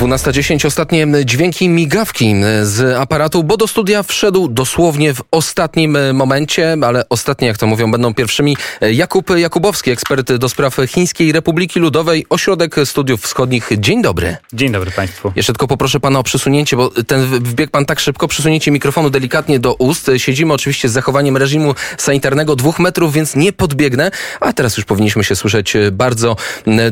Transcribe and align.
12.10 0.00 0.66
ostatnie 0.66 1.06
dźwięki 1.24 1.68
migawki 1.68 2.34
z 2.62 2.96
aparatu, 2.96 3.44
bo 3.44 3.56
do 3.56 3.66
studia 3.66 4.02
wszedł 4.02 4.48
dosłownie 4.48 5.14
w 5.14 5.22
ostatnim 5.30 5.98
momencie, 6.14 6.76
ale 6.82 7.08
ostatnie, 7.08 7.48
jak 7.48 7.58
to 7.58 7.66
mówią, 7.66 7.90
będą 7.90 8.14
pierwszymi. 8.14 8.56
Jakub 8.92 9.30
Jakubowski, 9.36 9.90
ekspert 9.90 10.32
do 10.32 10.48
spraw 10.48 10.76
Chińskiej 10.86 11.32
Republiki 11.32 11.80
Ludowej, 11.80 12.26
Ośrodek 12.30 12.76
Studiów 12.84 13.22
Wschodnich. 13.22 13.70
Dzień 13.78 14.02
dobry. 14.02 14.36
Dzień 14.52 14.72
dobry 14.72 14.90
Państwu. 14.90 15.32
Jeszcze 15.36 15.52
tylko 15.52 15.66
poproszę 15.66 16.00
Pana 16.00 16.18
o 16.18 16.22
przesunięcie, 16.22 16.76
bo 16.76 16.90
ten 16.90 17.26
wbiegł 17.26 17.70
Pan 17.70 17.86
tak 17.86 18.00
szybko, 18.00 18.28
przesunięcie 18.28 18.70
mikrofonu 18.70 19.10
delikatnie 19.10 19.58
do 19.58 19.74
ust. 19.74 20.10
Siedzimy 20.16 20.54
oczywiście 20.54 20.88
z 20.88 20.92
zachowaniem 20.92 21.36
reżimu 21.36 21.74
sanitarnego 21.98 22.56
dwóch 22.56 22.78
metrów, 22.78 23.12
więc 23.12 23.36
nie 23.36 23.52
podbiegnę, 23.52 24.10
a 24.40 24.52
teraz 24.52 24.76
już 24.76 24.86
powinniśmy 24.86 25.24
się 25.24 25.36
słyszeć 25.36 25.72
bardzo 25.92 26.36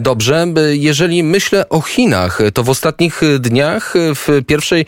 dobrze. 0.01 0.47
Jeżeli 0.73 1.23
myślę 1.23 1.69
o 1.69 1.81
Chinach, 1.81 2.39
to 2.55 2.65
w 2.65 2.71
ostatnim 2.71 2.94
ostatnich 2.95 3.21
dniach 3.39 3.95
w 3.97 4.43
pierwszej 4.47 4.87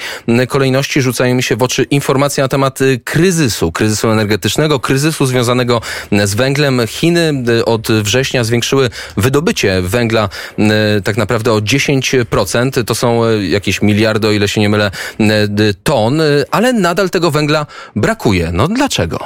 kolejności 0.49 1.03
rzucają 1.03 1.35
mi 1.35 1.43
się 1.43 1.57
w 1.57 1.63
oczy 1.63 1.83
informacje 1.83 2.43
na 2.43 2.49
temat 2.49 2.79
kryzysu, 3.05 3.73
kryzysu 3.73 4.11
energetycznego, 4.11 4.81
kryzysu 4.81 5.27
związanego 5.27 5.81
z 6.25 6.35
węglem. 6.35 6.81
Chiny 6.87 7.33
od 7.65 7.89
września 7.89 8.45
zwiększyły 8.45 8.91
wydobycie 9.17 9.83
węgla 9.83 10.29
tak 11.05 11.17
naprawdę 11.17 11.53
o 11.53 11.59
10%. 11.59 12.85
To 12.85 12.95
są 12.95 13.41
jakieś 13.41 13.83
miliardy, 13.83 14.29
o 14.29 14.33
ile 14.33 14.49
się 14.49 14.61
nie 14.61 14.69
mylę, 14.69 14.91
ton, 15.83 16.21
ale 16.51 16.73
nadal 16.73 17.11
tego 17.11 17.31
węgla 17.31 17.67
brakuje. 17.97 18.51
No 18.53 18.69
dlaczego? 18.69 19.19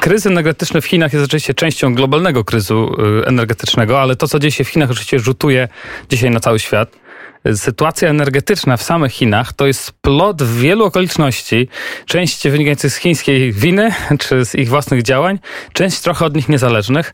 Kryzys 0.00 0.26
energetyczny 0.26 0.80
w 0.80 0.86
Chinach 0.86 1.12
jest 1.12 1.24
oczywiście 1.24 1.54
częścią 1.54 1.94
globalnego 1.94 2.44
kryzysu 2.44 2.96
energetycznego, 3.26 4.00
ale 4.00 4.16
to, 4.16 4.28
co 4.28 4.38
dzieje 4.38 4.52
się 4.52 4.64
w 4.64 4.68
Chinach, 4.68 4.90
oczywiście 4.90 5.18
rzutuje 5.18 5.68
dzisiaj 6.10 6.30
na 6.30 6.40
cały 6.40 6.58
świat 6.58 7.05
sytuacja 7.54 8.08
energetyczna 8.08 8.76
w 8.76 8.82
samych 8.82 9.12
Chinach 9.12 9.52
to 9.52 9.66
jest 9.66 9.92
plot 10.00 10.42
wielu 10.42 10.84
okoliczności, 10.84 11.68
część 12.06 12.48
wynikających 12.48 12.92
z 12.92 12.96
chińskiej 12.96 13.52
winy 13.52 13.90
czy 14.18 14.44
z 14.44 14.54
ich 14.54 14.68
własnych 14.68 15.02
działań, 15.02 15.38
część 15.72 16.00
trochę 16.00 16.24
od 16.24 16.36
nich 16.36 16.48
niezależnych. 16.48 17.12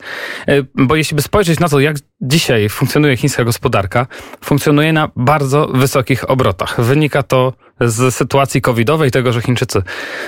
E, 0.48 0.62
bo 0.74 0.96
jeśli 0.96 1.14
by 1.14 1.22
spojrzeć 1.22 1.60
na 1.60 1.68
to, 1.68 1.80
jak 1.80 1.96
dzisiaj 2.20 2.68
funkcjonuje 2.68 3.16
chińska 3.16 3.44
gospodarka, 3.44 4.06
funkcjonuje 4.44 4.92
na 4.92 5.08
bardzo 5.16 5.66
wysokich 5.66 6.30
obrotach. 6.30 6.80
Wynika 6.80 7.22
to 7.22 7.52
z 7.84 8.14
sytuacji 8.14 8.60
covidowej, 8.60 9.10
tego, 9.10 9.32
że 9.32 9.42
Chińczycy 9.42 9.82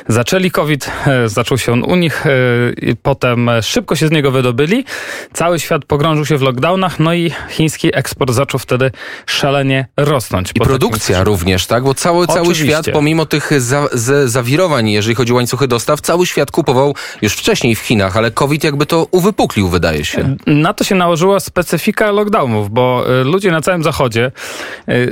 zaczęli 0.09 0.51
COVID, 0.51 0.91
e, 1.07 1.29
zaczął 1.29 1.59
się 1.59 1.73
on 1.73 1.83
u 1.83 1.97
nich, 1.97 2.27
e, 2.27 2.31
potem 3.03 3.51
szybko 3.63 3.97
się 3.97 4.09
z 4.09 4.11
niego 4.11 4.31
wydobyli, 4.31 4.85
cały 5.33 5.61
świat 5.61 5.85
pogrążył 5.85 6.27
się 6.27 6.39
w 6.39 6.43
lockdownach, 6.43 7.01
no 7.01 7.15
i 7.15 7.33
chiński 7.51 7.97
eksport 7.97 8.33
zaczął 8.33 8.61
wtedy 8.61 8.91
szalenie 9.27 9.87
rosnąć. 9.97 10.51
I 10.55 10.61
produkcja 10.61 11.19
takim... 11.19 11.33
również, 11.33 11.67
tak? 11.67 11.85
Bo 11.85 11.95
cały, 11.95 12.27
cały 12.27 12.55
świat, 12.55 12.87
pomimo 12.93 13.27
tych 13.27 13.61
za, 13.61 13.89
z, 13.93 14.31
zawirowań, 14.31 14.91
jeżeli 14.91 15.15
chodzi 15.15 15.33
o 15.33 15.35
łańcuchy 15.35 15.69
dostaw, 15.69 16.01
cały 16.01 16.27
świat 16.27 16.51
kupował 16.51 16.95
już 17.23 17.33
wcześniej 17.33 17.75
w 17.75 17.81
Chinach, 17.81 18.17
ale 18.17 18.31
COVID 18.31 18.65
jakby 18.65 18.87
to 18.87 19.07
uwypuklił, 19.11 19.69
wydaje 19.69 20.05
się. 20.05 20.37
Na 20.47 20.75
to 20.75 20.85
się 20.85 20.95
nałożyła 20.95 21.41
specyfika 21.41 22.11
lockdownów, 22.11 22.71
bo 22.71 23.05
e, 23.21 23.25
ludzie 23.25 23.51
na 23.51 23.61
całym 23.61 23.83
zachodzie 23.83 24.33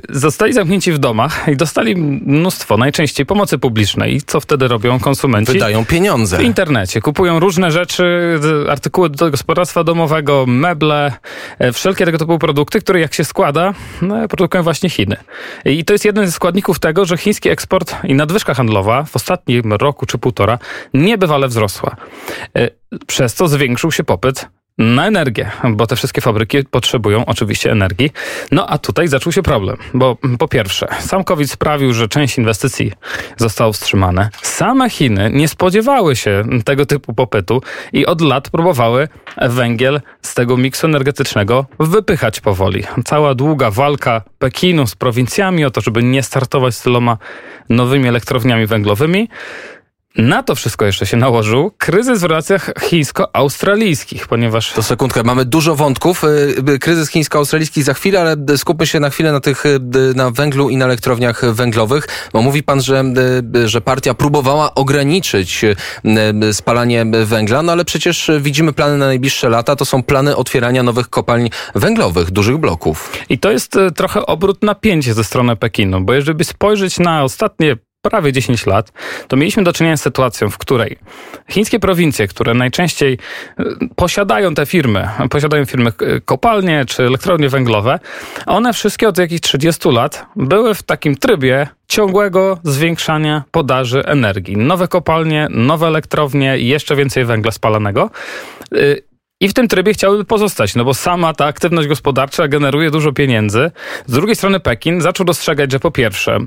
zostali 0.09 0.53
zamknięci 0.53 0.93
w 0.93 0.99
domach 0.99 1.49
i 1.49 1.57
dostali 1.57 1.95
mnóstwo, 2.33 2.77
najczęściej 2.77 3.27
pomocy 3.27 3.59
publicznej. 3.59 4.15
I 4.15 4.21
co 4.21 4.41
wtedy 4.41 4.69
robią 4.69 5.01
konsumenci? 5.01 5.53
Wydają 5.53 5.85
pieniądze. 5.85 6.39
W 6.39 6.43
internecie. 6.43 7.01
Kupują 7.01 7.41
różne 7.41 7.71
rzeczy, 7.73 8.39
artykuły 8.71 9.11
do 9.11 9.31
gospodarstwa 9.31 9.85
domowego, 9.85 10.45
meble, 10.47 11.13
e, 11.59 11.73
wszelkie 11.73 12.05
tego 12.05 12.19
typu 12.19 12.39
produkty, 12.39 12.81
które 12.81 13.01
jak 13.01 13.15
się 13.15 13.25
składa, 13.25 13.75
no, 14.03 14.29
produkują 14.29 14.63
właśnie 14.63 14.91
Chiny. 14.91 15.17
I 15.65 15.85
to 15.85 15.93
jest 15.93 16.05
jeden 16.05 16.27
ze 16.27 16.33
składników 16.33 16.79
tego, 16.79 17.05
że 17.05 17.17
chiński 17.17 17.49
eksport 17.49 17.95
i 18.05 18.15
nadwyżka 18.15 18.55
handlowa 18.55 19.05
w 19.05 19.17
ostatnim 19.17 19.73
roku 19.73 20.07
czy 20.07 20.19
półtora 20.19 20.59
niebywale 20.95 21.49
wzrosła. 21.49 21.97
E, 22.57 22.71
przez 23.07 23.35
co 23.35 23.49
zwiększył 23.49 23.93
się 23.93 24.05
popyt 24.05 24.49
na 24.79 25.07
energię, 25.07 25.51
bo 25.71 25.87
te 25.87 25.97
wszystkie 25.97 26.21
fabryki 26.21 26.65
potrzebują 26.65 27.27
oczywiście 27.27 27.71
energii. 27.73 28.11
No 28.53 28.67
a 28.67 28.79
tutaj 28.79 29.09
zaczął 29.09 29.33
się 29.33 29.43
problem, 29.43 29.77
bo 29.95 30.17
po 30.39 30.49
pierwsze, 30.49 30.89
sam 31.01 31.25
COVID 31.25 31.51
sprawił, 31.51 31.93
że 31.93 32.09
część 32.09 32.39
inwestycji 32.39 32.93
została 33.37 33.73
wstrzymane. 33.73 34.31
Same 34.43 34.91
Chiny 34.91 35.31
nie 35.33 35.49
spodziewały 35.49 36.17
się 36.17 36.45
tego 36.65 36.87
typu 36.87 37.15
popytu 37.15 37.63
i 37.93 38.07
od 38.07 38.21
lat 38.21 38.51
próbowały 38.51 39.09
węgiel 39.43 40.01
z 40.23 40.35
tego 40.35 40.57
miksu 40.57 40.87
energetycznego 40.87 41.67
wypychać 41.81 42.41
powoli. 42.41 42.85
Cała 43.05 43.35
długa 43.35 43.71
walka 43.71 44.23
Pekinu 44.39 44.87
z 44.87 44.95
prowincjami 44.95 45.65
o 45.65 45.71
to, 45.71 45.81
żeby 45.81 46.03
nie 46.03 46.23
startować 46.23 46.75
z 46.75 46.83
tyloma 46.83 47.19
nowymi 47.69 48.09
elektrowniami 48.09 48.67
węglowymi 48.67 49.29
na 50.17 50.43
to 50.43 50.55
wszystko 50.55 50.85
jeszcze 50.85 51.07
się 51.07 51.17
nałożył 51.17 51.71
kryzys 51.79 52.21
w 52.21 52.25
relacjach 52.25 52.71
chińsko-australijskich, 52.81 54.29
ponieważ... 54.29 54.73
To 54.73 54.83
sekundkę, 54.83 55.23
mamy 55.23 55.45
dużo 55.45 55.77
wątków. 55.77 56.25
Y, 56.25 56.55
y, 56.69 56.79
kryzys 56.79 57.11
chińsko-australijski 57.11 57.83
za 57.83 57.95
chwilę, 57.95 58.21
ale 58.21 58.37
skupmy 58.57 58.87
się 58.87 59.01
na 59.01 59.11
chwilę 59.11 59.33
na 59.33 59.41
tych, 59.41 59.67
y, 59.67 59.81
na 60.15 60.31
węglu 60.31 60.71
i 60.71 60.77
na 60.77 60.85
elektrowniach 60.85 61.55
węglowych, 61.55 62.09
bo 62.33 62.43
mówi 62.43 62.63
pan, 62.63 62.83
że, 62.83 63.05
że 63.65 63.81
partia 63.81 64.15
próbowała 64.15 64.75
ograniczyć 64.75 65.65
spalanie 66.53 67.07
węgla, 67.25 67.63
no 67.63 67.73
ale 67.73 67.85
przecież 67.85 68.31
widzimy 68.41 68.73
plany 68.73 68.99
na 68.99 69.07
najbliższe 69.07 69.49
lata, 69.49 69.77
to 69.77 69.85
są 69.85 70.03
plany 70.03 70.37
otwierania 70.37 70.83
nowych 70.83 71.11
kopalń 71.11 71.51
węglowych, 71.75 72.31
dużych 72.31 72.57
bloków. 72.57 73.13
I 73.29 73.39
to 73.39 73.51
jest 73.51 73.79
trochę 73.97 74.27
obrót 74.27 74.63
napięcia 74.63 75.15
ze 75.15 75.25
strony 75.25 75.57
Pekinu, 75.57 76.01
bo 76.01 76.15
jeżeli 76.15 76.45
spojrzeć 76.45 76.99
na 76.99 77.25
ostatnie 77.25 77.77
prawie 78.03 78.33
10 78.33 78.67
lat, 78.67 78.93
to 79.29 79.37
mieliśmy 79.37 79.63
do 79.63 79.73
czynienia 79.73 79.97
z 79.97 80.03
sytuacją, 80.03 80.51
w 80.51 80.59
której 80.59 80.99
chińskie 81.51 81.81
prowincje, 81.81 82.29
które 82.29 82.55
najczęściej 82.55 83.19
e, 83.59 83.65
posiadają 83.97 84.55
te 84.55 84.67
firmy, 84.67 85.09
posiadają 85.31 85.65
firmy 85.65 85.91
e, 85.91 86.21
kopalnie 86.21 86.85
czy 86.85 87.03
elektrownie 87.03 87.49
węglowe, 87.49 87.99
one 88.47 88.73
wszystkie 88.73 89.09
od 89.09 89.19
jakichś 89.19 89.41
30 89.41 89.89
lat 89.89 90.27
były 90.37 90.75
w 90.75 90.83
takim 90.83 91.17
trybie 91.17 91.69
ciągłego 91.89 92.59
zwiększania 92.65 93.45
podaży 93.51 94.05
energii. 94.05 94.57
Nowe 94.57 94.89
kopalnie, 94.89 95.49
nowe 95.51 95.87
elektrownie 95.87 96.59
jeszcze 96.59 96.97
więcej 96.97 97.25
węgla 97.25 97.51
spalanego. 97.51 98.11
E, 99.43 99.45
i 99.45 99.49
w 99.49 99.55
tym 99.55 99.69
trybie 99.69 99.93
chciałyby 99.93 100.25
pozostać, 100.25 100.75
no 100.75 100.85
bo 100.85 100.95
sama 100.95 101.35
ta 101.35 101.45
aktywność 101.47 101.89
gospodarcza 101.89 102.49
generuje 102.49 102.91
dużo 102.91 103.13
pieniędzy. 103.13 103.71
Z 104.07 104.13
drugiej 104.13 104.37
strony 104.37 104.61
Pekin 104.61 105.01
zaczął 105.01 105.27
dostrzegać, 105.27 105.73
że 105.73 105.81
po 105.81 105.91
pierwsze 105.91 106.39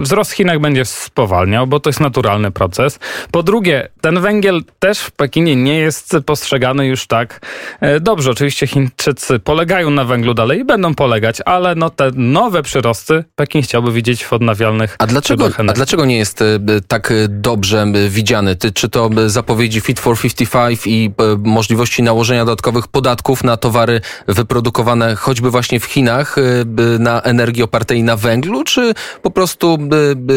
wzrost 0.00 0.32
w 0.32 0.34
Chinach 0.34 0.60
będzie 0.60 0.84
spowalniał, 0.84 1.66
bo 1.66 1.80
to 1.80 1.90
jest 1.90 2.00
naturalny 2.00 2.50
proces. 2.50 2.98
Po 3.30 3.42
drugie, 3.42 3.88
ten 4.00 4.20
węgiel 4.20 4.62
też 4.78 4.98
w 4.98 5.10
Pekinie 5.10 5.56
nie 5.56 5.78
jest 5.78 6.16
postrzegany 6.26 6.86
już 6.86 7.06
tak 7.06 7.40
e, 7.80 8.00
dobrze. 8.00 8.30
Oczywiście 8.30 8.66
Chińczycy 8.66 9.38
polegają 9.38 9.90
na 9.90 10.04
węglu 10.04 10.34
dalej 10.34 10.60
i 10.60 10.64
będą 10.64 10.94
polegać, 10.94 11.38
ale 11.44 11.74
no 11.74 11.90
te 11.90 12.10
nowe 12.14 12.62
przyrosty 12.62 13.24
Pekin 13.34 13.62
chciałby 13.62 13.92
widzieć 13.92 14.24
w 14.24 14.32
odnawialnych 14.32 14.96
A 14.98 15.06
dlaczego, 15.06 15.50
a 15.56 15.72
dlaczego 15.72 16.04
nie 16.04 16.18
jest 16.18 16.42
e, 16.42 16.58
tak 16.88 17.12
dobrze 17.28 17.86
widziany? 18.08 18.56
Czy 18.74 18.88
to 18.88 19.10
zapowiedzi 19.26 19.80
Fit 19.80 20.00
for 20.00 20.18
55 20.18 20.80
i 20.86 21.10
e, 21.18 21.36
możliwości 21.44 22.02
nałożenia 22.06 22.44
dodatkowych 22.44 22.88
podatków 22.88 23.44
na 23.44 23.56
towary 23.56 24.00
wyprodukowane 24.28 25.16
choćby 25.16 25.50
właśnie 25.50 25.80
w 25.80 25.84
Chinach 25.84 26.38
y, 26.38 26.64
na 26.98 27.22
energię 27.22 27.64
opartej 27.64 28.02
na 28.02 28.16
węglu, 28.16 28.64
czy 28.64 28.94
po 29.22 29.30
prostu 29.30 29.78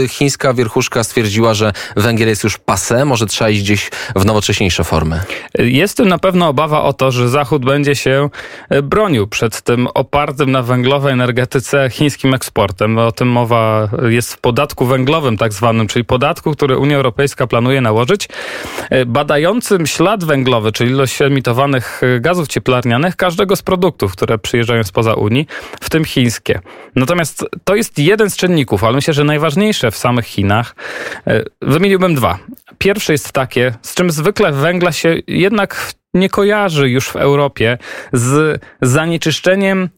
chińska 0.08 0.54
wierchuszka 0.54 1.04
stwierdziła, 1.04 1.54
że 1.54 1.74
węgiel 1.96 2.28
jest 2.28 2.44
już 2.44 2.58
pase, 2.58 3.06
może 3.06 3.26
trzeba 3.26 3.50
iść 3.50 3.62
gdzieś 3.62 3.90
w 4.16 4.26
nowocześniejsze 4.26 4.84
formy? 4.84 5.22
Jest 5.60 5.98
tym 5.98 6.08
na 6.08 6.18
pewno 6.18 6.48
obawa 6.48 6.84
o 6.84 6.94
to, 6.94 7.12
że 7.12 7.30
Zachód 7.30 7.66
będzie 7.66 7.96
się 7.96 8.30
e, 8.70 8.82
bronił 8.82 9.28
przed 9.28 9.62
tym 9.62 9.88
opartym 9.94 10.52
na 10.52 10.62
węglowej 10.64 11.14
energetyce 11.14 11.90
chińskim 11.90 12.34
eksportem. 12.34 12.98
O 12.98 13.12
tym 13.12 13.28
mowa 13.28 13.90
jest 14.10 14.34
w 14.34 14.38
podatku 14.38 14.86
węglowym 14.86 15.38
tak 15.38 15.54
zwanym, 15.54 15.88
czyli 15.88 16.06
podatku, 16.06 16.52
który 16.52 16.78
Unia 16.78 16.96
Europejska 16.96 17.48
planuje 17.48 17.82
nałożyć, 17.82 18.30
badającym 19.08 19.88
ślad 19.88 20.24
węglowy, 20.24 20.72
czyli 20.72 20.90
ilość 20.92 21.22
emitowanych 21.22 21.59
y, 22.04 22.20
gazów 22.20 22.48
cieplarnianych 22.48 23.16
każdego 23.16 23.56
z 23.56 23.62
produktów, 23.62 24.12
które 24.12 24.38
przyjeżdżają 24.38 24.84
spoza 24.84 25.14
Unii, 25.14 25.48
w 25.82 25.90
tym 25.90 26.06
chińskie. 26.06 26.60
Natomiast 26.96 27.46
to 27.64 27.76
jest 27.76 28.00
jeden 28.00 28.30
z 28.30 28.38
czynników, 28.38 28.84
ale 28.84 28.96
myślę, 28.96 29.14
że 29.14 29.24
najważniejsze 29.24 29.92
w 29.92 29.98
samych 29.98 30.26
Chinach. 30.26 30.76
Y, 31.28 31.46
wymieniłbym 31.62 32.16
dwa. 32.16 32.38
Pierwsze 32.78 33.14
jest 33.14 33.32
takie, 33.32 33.74
z 33.82 33.96
czym 33.96 34.12
zwykle 34.12 34.52
węgla 34.52 34.92
się 34.92 35.16
jednak 35.28 35.94
nie 36.14 36.30
kojarzy 36.30 36.90
już 36.90 37.10
w 37.10 37.16
Europie 37.16 37.78
z 38.14 38.62
zanieczyszczeniem 38.82 39.90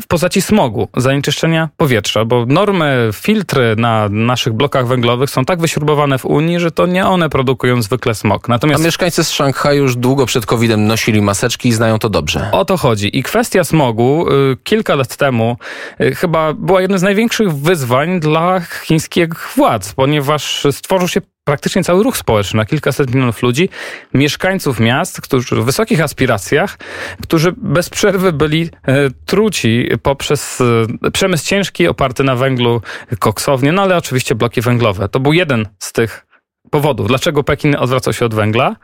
w 0.00 0.06
postaci 0.06 0.42
smogu, 0.42 0.88
zanieczyszczenia 0.96 1.68
powietrza, 1.76 2.24
bo 2.24 2.46
normy, 2.46 3.10
filtry 3.12 3.74
na 3.78 4.08
naszych 4.08 4.52
blokach 4.52 4.86
węglowych 4.86 5.30
są 5.30 5.44
tak 5.44 5.60
wyśrubowane 5.60 6.18
w 6.18 6.24
Unii, 6.24 6.60
że 6.60 6.70
to 6.70 6.86
nie 6.86 7.06
one 7.06 7.28
produkują 7.28 7.82
zwykle 7.82 8.14
smog. 8.14 8.48
Natomiast... 8.48 8.82
A 8.82 8.84
mieszkańcy 8.84 9.24
z 9.24 9.30
Szanghaju 9.30 9.82
już 9.82 9.96
długo 9.96 10.26
przed 10.26 10.46
COVID-em 10.46 10.86
nosili 10.86 11.22
maseczki 11.22 11.68
i 11.68 11.72
znają 11.72 11.98
to 11.98 12.08
dobrze. 12.08 12.48
O 12.52 12.64
to 12.64 12.76
chodzi. 12.76 13.18
I 13.18 13.22
kwestia 13.22 13.64
smogu 13.64 14.26
y, 14.32 14.56
kilka 14.64 14.94
lat 14.94 15.16
temu 15.16 15.56
y, 16.00 16.14
chyba 16.14 16.52
była 16.52 16.80
jednym 16.80 16.98
z 16.98 17.02
największych 17.02 17.52
wyzwań 17.52 18.20
dla 18.20 18.60
chińskich 18.60 19.28
władz, 19.56 19.92
ponieważ 19.92 20.66
stworzył 20.70 21.08
się 21.08 21.20
praktycznie 21.46 21.84
cały 21.84 22.02
ruch 22.02 22.16
społeczny 22.16 22.56
na 22.56 22.64
kilkaset 22.64 23.14
milionów 23.14 23.42
ludzi, 23.42 23.68
mieszkańców 24.14 24.80
miast, 24.80 25.20
którzy 25.20 25.56
w 25.56 25.64
wysokich 25.64 26.00
aspiracjach, 26.00 26.78
którzy 27.22 27.54
bez 27.56 27.90
przerwy 27.90 28.32
byli 28.32 28.62
e, 28.62 29.10
truci 29.26 29.88
poprzez 30.02 30.60
e, 31.04 31.10
przemysł 31.10 31.46
ciężki 31.46 31.88
oparty 31.88 32.24
na 32.24 32.36
węglu, 32.36 32.82
koksownie, 33.18 33.72
no 33.72 33.82
ale 33.82 33.96
oczywiście 33.96 34.34
bloki 34.34 34.60
węglowe. 34.60 35.08
To 35.08 35.20
był 35.20 35.32
jeden 35.32 35.68
z 35.78 35.92
tych 35.92 36.26
powodów, 36.70 37.08
dlaczego 37.08 37.44
Pekin 37.44 37.76
odwracał 37.76 38.12
się 38.12 38.24
od 38.26 38.34
węgla. 38.34 38.76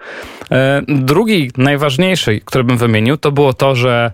E, 0.51 0.83
drugi, 0.89 1.51
najważniejszy, 1.57 2.41
który 2.45 2.65
bym 2.65 2.79
wymienił, 2.79 3.17
to 3.17 3.33
było 3.33 3.55
to, 3.55 3.75
że 3.75 4.13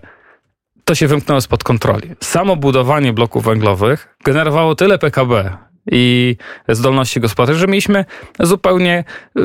to 0.83 0.95
się 0.95 1.07
wymknęło 1.07 1.41
spod 1.41 1.63
kontroli. 1.63 2.09
Samo 2.23 2.55
budowanie 2.55 3.13
bloków 3.13 3.43
węglowych 3.43 4.15
generowało 4.23 4.75
tyle 4.75 4.97
PKB, 4.97 5.57
i 5.91 6.35
zdolności 6.67 7.19
gospodarczej, 7.19 7.59
że 7.59 7.67
mieliśmy 7.67 8.05
zupełnie 8.39 9.03
y, 9.37 9.41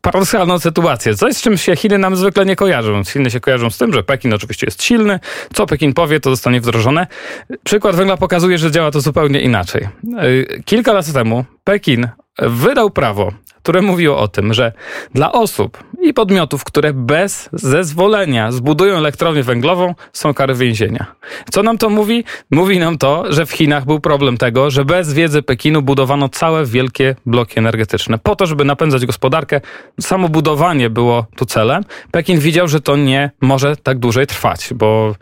paradoksalną 0.00 0.58
sytuację. 0.58 1.14
Coś, 1.14 1.36
z 1.36 1.42
czym 1.42 1.58
się 1.58 1.76
Chiny 1.76 1.98
nam 1.98 2.16
zwykle 2.16 2.46
nie 2.46 2.56
kojarzą. 2.56 3.04
Chiny 3.04 3.30
się 3.30 3.40
kojarzą 3.40 3.70
z 3.70 3.78
tym, 3.78 3.92
że 3.92 4.02
Pekin 4.02 4.34
oczywiście 4.34 4.66
jest 4.66 4.82
silny. 4.82 5.20
Co 5.54 5.66
Pekin 5.66 5.92
powie, 5.94 6.20
to 6.20 6.30
zostanie 6.30 6.60
wdrożone. 6.60 7.06
Przykład 7.64 7.96
węgla 7.96 8.16
pokazuje, 8.16 8.58
że 8.58 8.70
działa 8.70 8.90
to 8.90 9.00
zupełnie 9.00 9.40
inaczej. 9.40 9.88
Y, 10.22 10.62
kilka 10.64 10.92
lat 10.92 11.12
temu 11.12 11.44
Pekin 11.64 12.08
wydał 12.38 12.90
prawo 12.90 13.32
które 13.62 13.82
mówiło 13.82 14.18
o 14.18 14.28
tym, 14.28 14.54
że 14.54 14.72
dla 15.14 15.32
osób 15.32 15.84
i 16.02 16.14
podmiotów, 16.14 16.64
które 16.64 16.92
bez 16.92 17.48
zezwolenia 17.52 18.52
zbudują 18.52 18.96
elektrownię 18.96 19.42
węglową, 19.42 19.94
są 20.12 20.34
kary 20.34 20.54
więzienia. 20.54 21.06
Co 21.50 21.62
nam 21.62 21.78
to 21.78 21.90
mówi? 21.90 22.24
Mówi 22.50 22.78
nam 22.78 22.98
to, 22.98 23.32
że 23.32 23.46
w 23.46 23.52
Chinach 23.52 23.84
był 23.84 24.00
problem 24.00 24.36
tego, 24.36 24.70
że 24.70 24.84
bez 24.84 25.12
wiedzy 25.12 25.42
Pekinu 25.42 25.82
budowano 25.82 26.28
całe 26.28 26.66
wielkie 26.66 27.16
bloki 27.26 27.58
energetyczne. 27.58 28.18
Po 28.18 28.36
to, 28.36 28.46
żeby 28.46 28.64
napędzać 28.64 29.06
gospodarkę, 29.06 29.60
samo 30.00 30.28
budowanie 30.28 30.90
było 30.90 31.26
tu 31.36 31.46
celem. 31.46 31.84
Pekin 32.10 32.38
widział, 32.38 32.68
że 32.68 32.80
to 32.80 32.96
nie 32.96 33.30
może 33.40 33.76
tak 33.76 33.98
dłużej 33.98 34.26
trwać, 34.26 34.68
bo 34.74 35.14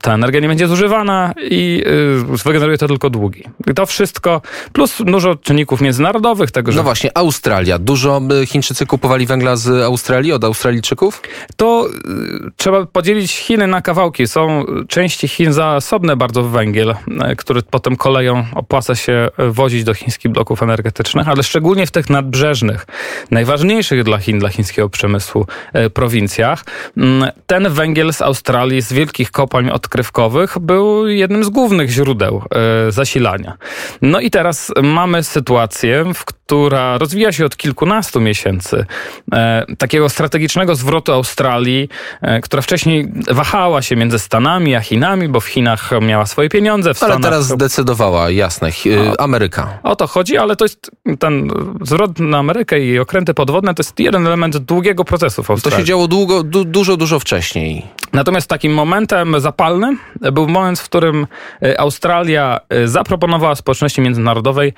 ta 0.00 0.14
energia 0.14 0.40
nie 0.40 0.48
będzie 0.48 0.68
zużywana 0.68 1.34
i 1.50 1.82
yy, 2.30 2.36
wygeneruje 2.44 2.78
to 2.78 2.88
tylko 2.88 3.10
długi. 3.10 3.44
I 3.70 3.74
to 3.74 3.86
wszystko, 3.86 4.42
plus 4.72 5.02
dużo 5.06 5.36
czynników 5.36 5.80
międzynarodowych. 5.80 6.50
Tego, 6.50 6.72
że... 6.72 6.76
No 6.76 6.82
właśnie, 6.82 7.18
Australia 7.18 7.48
Australia. 7.48 7.78
Dużo 7.78 8.20
y, 8.42 8.46
Chińczycy 8.46 8.86
kupowali 8.86 9.26
węgla 9.26 9.56
z 9.56 9.68
Australii 9.68 9.97
od 10.34 10.44
Australijczyków? 10.44 11.22
To 11.56 11.88
y, 11.88 12.50
trzeba 12.56 12.86
podzielić 12.86 13.32
Chiny 13.32 13.66
na 13.66 13.82
kawałki. 13.82 14.26
Są 14.26 14.64
części 14.88 15.28
Chin 15.28 15.52
zasobne 15.52 16.16
bardzo 16.16 16.42
w 16.42 16.50
węgiel, 16.50 16.90
y, 16.90 17.36
który 17.36 17.62
potem 17.62 17.96
koleją 17.96 18.44
opłaca 18.54 18.94
się 18.94 19.28
wozić 19.38 19.84
do 19.84 19.94
chińskich 19.94 20.32
bloków 20.32 20.62
energetycznych, 20.62 21.28
ale 21.28 21.42
szczególnie 21.42 21.86
w 21.86 21.90
tych 21.90 22.10
nadbrzeżnych, 22.10 22.86
najważniejszych 23.30 24.04
dla 24.04 24.18
Chin, 24.18 24.38
dla 24.38 24.48
chińskiego 24.48 24.88
przemysłu 24.88 25.46
prowincjach. 25.94 26.64
Mm, 26.96 27.30
ten 27.46 27.68
węgiel 27.68 28.12
z 28.12 28.22
Australii, 28.22 28.82
z 28.82 28.92
wielkich 28.92 29.30
kopalń 29.30 29.70
odkrywkowych 29.70 30.58
był 30.58 31.08
jednym 31.08 31.44
z 31.44 31.48
głównych 31.48 31.90
źródeł 31.90 32.42
zasilania. 32.88 33.56
No 34.02 34.20
i 34.20 34.30
teraz 34.30 34.72
mamy 34.82 35.22
sytuację, 35.22 36.04
w 36.14 36.24
która 36.48 36.98
rozwija 36.98 37.32
się 37.32 37.44
od 37.44 37.56
kilkunastu 37.56 38.20
miesięcy, 38.20 38.86
e, 39.32 39.64
takiego 39.88 40.08
strategicznego 40.08 40.74
zwrotu 40.74 41.12
Australii, 41.12 41.88
e, 42.22 42.40
która 42.40 42.62
wcześniej 42.62 43.12
wahała 43.30 43.82
się 43.82 43.96
między 43.96 44.18
Stanami 44.18 44.74
a 44.74 44.80
Chinami, 44.80 45.28
bo 45.28 45.40
w 45.40 45.46
Chinach 45.46 45.90
miała 46.02 46.26
swoje 46.26 46.48
pieniądze. 46.48 46.94
W 46.94 47.02
ale 47.02 47.12
Stanach... 47.12 47.30
teraz 47.30 47.46
zdecydowała, 47.46 48.30
jasne, 48.30 48.70
Ameryka. 49.18 49.78
O 49.82 49.96
to 49.96 50.06
chodzi, 50.06 50.38
ale 50.38 50.56
to 50.56 50.64
jest 50.64 50.90
ten 51.18 51.50
zwrot 51.82 52.18
na 52.18 52.38
Amerykę 52.38 52.80
i 52.80 52.98
okręty 52.98 53.34
podwodne 53.34 53.74
to 53.74 53.80
jest 53.80 54.00
jeden 54.00 54.26
element 54.26 54.56
długiego 54.56 55.04
procesu 55.04 55.42
w 55.42 55.50
Australii. 55.50 55.76
To 55.76 55.80
się 55.80 55.86
działo 55.86 56.08
długo, 56.08 56.42
du, 56.42 56.64
dużo, 56.64 56.96
dużo 56.96 57.20
wcześniej. 57.20 57.86
Natomiast 58.12 58.48
takim 58.48 58.74
momentem 58.74 59.40
zapalnym 59.40 59.98
był 60.32 60.48
moment, 60.48 60.78
w 60.78 60.84
którym 60.84 61.26
e, 61.62 61.80
Australia 61.80 62.60
zaproponowała 62.84 63.54
społeczności 63.54 64.00
międzynarodowej 64.00 64.72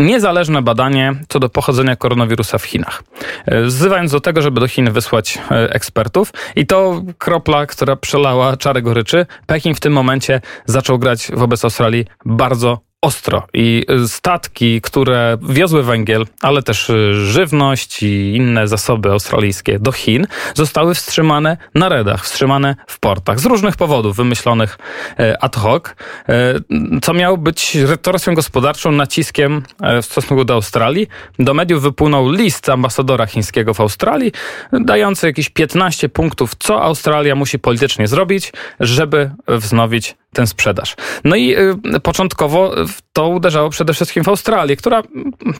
niezależne 0.00 0.62
badanie 0.62 1.14
co 1.28 1.40
do 1.40 1.48
pochodzenia 1.48 1.96
koronawirusa 1.96 2.58
w 2.58 2.64
Chinach. 2.64 3.02
E, 3.46 3.62
wzywając 3.62 4.12
do 4.12 4.20
tego, 4.20 4.42
żeby 4.42 4.60
do 4.60 4.68
Chin 4.68 4.92
wysłać 4.92 5.38
e, 5.50 5.74
ekspertów 5.74 6.32
i 6.56 6.66
to 6.66 7.02
kropla, 7.18 7.66
która 7.66 7.96
przelała 7.96 8.56
czarę 8.56 8.82
goryczy. 8.82 9.26
Pekin 9.46 9.74
w 9.74 9.80
tym 9.80 9.92
momencie 9.92 10.40
zaczął 10.66 10.98
grać 10.98 11.28
wobec 11.34 11.64
Australii 11.64 12.04
bardzo 12.24 12.89
ostro 13.02 13.46
i 13.54 13.86
statki, 14.06 14.80
które 14.80 15.38
wiozły 15.42 15.82
węgiel, 15.82 16.26
ale 16.42 16.62
też 16.62 16.90
y, 16.90 17.14
żywność 17.14 18.02
i 18.02 18.36
inne 18.36 18.68
zasoby 18.68 19.10
australijskie 19.10 19.78
do 19.78 19.92
Chin, 19.92 20.26
zostały 20.54 20.94
wstrzymane 20.94 21.56
na 21.74 21.88
redach, 21.88 22.24
wstrzymane 22.24 22.76
w 22.86 22.98
portach 22.98 23.40
z 23.40 23.46
różnych 23.46 23.76
powodów 23.76 24.16
wymyślonych 24.16 24.78
e, 25.18 25.42
ad 25.42 25.56
hoc, 25.56 25.84
e, 26.28 26.54
co 27.02 27.14
miało 27.14 27.36
być 27.36 27.74
retorsją 27.74 28.34
gospodarczą, 28.34 28.92
naciskiem 28.92 29.62
e, 29.82 30.02
w 30.02 30.06
stosunku 30.06 30.44
do 30.44 30.54
Australii. 30.54 31.06
Do 31.38 31.54
mediów 31.54 31.82
wypłynął 31.82 32.32
list 32.32 32.68
ambasadora 32.68 33.26
chińskiego 33.26 33.74
w 33.74 33.80
Australii, 33.80 34.32
dający 34.72 35.26
jakieś 35.26 35.48
15 35.48 36.08
punktów, 36.08 36.54
co 36.58 36.82
Australia 36.82 37.34
musi 37.34 37.58
politycznie 37.58 38.08
zrobić, 38.08 38.52
żeby 38.80 39.30
wznowić 39.48 40.16
tę 40.32 40.46
sprzedaż. 40.46 40.96
No 41.24 41.36
i 41.36 41.56
y, 41.96 42.00
początkowo 42.02 42.74
to 43.12 43.28
uderzało 43.28 43.70
przede 43.70 43.94
wszystkim 43.94 44.24
w 44.24 44.28
Australię, 44.28 44.76
która, 44.76 45.02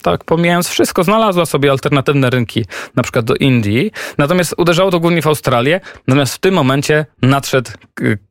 tak 0.02 0.24
pomijając 0.24 0.68
wszystko, 0.68 1.04
znalazła 1.04 1.46
sobie 1.46 1.70
alternatywne 1.70 2.30
rynki, 2.30 2.64
na 2.96 3.02
przykład 3.02 3.24
do 3.24 3.34
Indii. 3.34 3.90
Natomiast 4.18 4.54
uderzało 4.58 4.90
to 4.90 5.00
głównie 5.00 5.22
w 5.22 5.26
Australię. 5.26 5.80
Natomiast 6.06 6.34
w 6.34 6.38
tym 6.38 6.54
momencie 6.54 7.06
nadszedł 7.22 7.70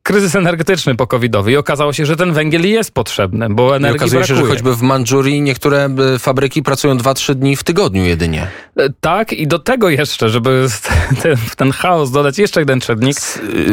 kryzys 0.02 0.36
energetyczny 0.36 0.94
pokowidowy 0.94 1.52
i 1.52 1.56
okazało 1.56 1.92
się, 1.92 2.06
że 2.06 2.16
ten 2.16 2.32
węgiel 2.32 2.68
jest 2.68 2.92
potrzebny, 2.94 3.46
bo 3.50 3.76
energii 3.76 3.96
I 3.96 4.00
okazuje 4.00 4.20
brakuje. 4.20 4.38
się, 4.38 4.46
że 4.46 4.50
choćby 4.50 4.76
w 4.76 4.82
Mandżurii 4.82 5.40
niektóre 5.40 5.88
y, 6.14 6.18
fabryki 6.18 6.62
pracują 6.62 6.96
2-3 6.96 7.34
dni 7.34 7.56
w 7.56 7.64
tygodniu 7.64 8.04
jedynie. 8.04 8.46
Y, 8.80 8.92
tak 9.00 9.32
i 9.32 9.46
do 9.46 9.58
tego 9.58 9.88
jeszcze, 9.88 10.28
żeby 10.28 10.66
ten, 11.22 11.36
ten 11.56 11.72
chaos 11.72 12.10
dodać 12.10 12.38
jeszcze 12.38 12.60
jeden 12.60 12.80
czynnik. 12.80 13.16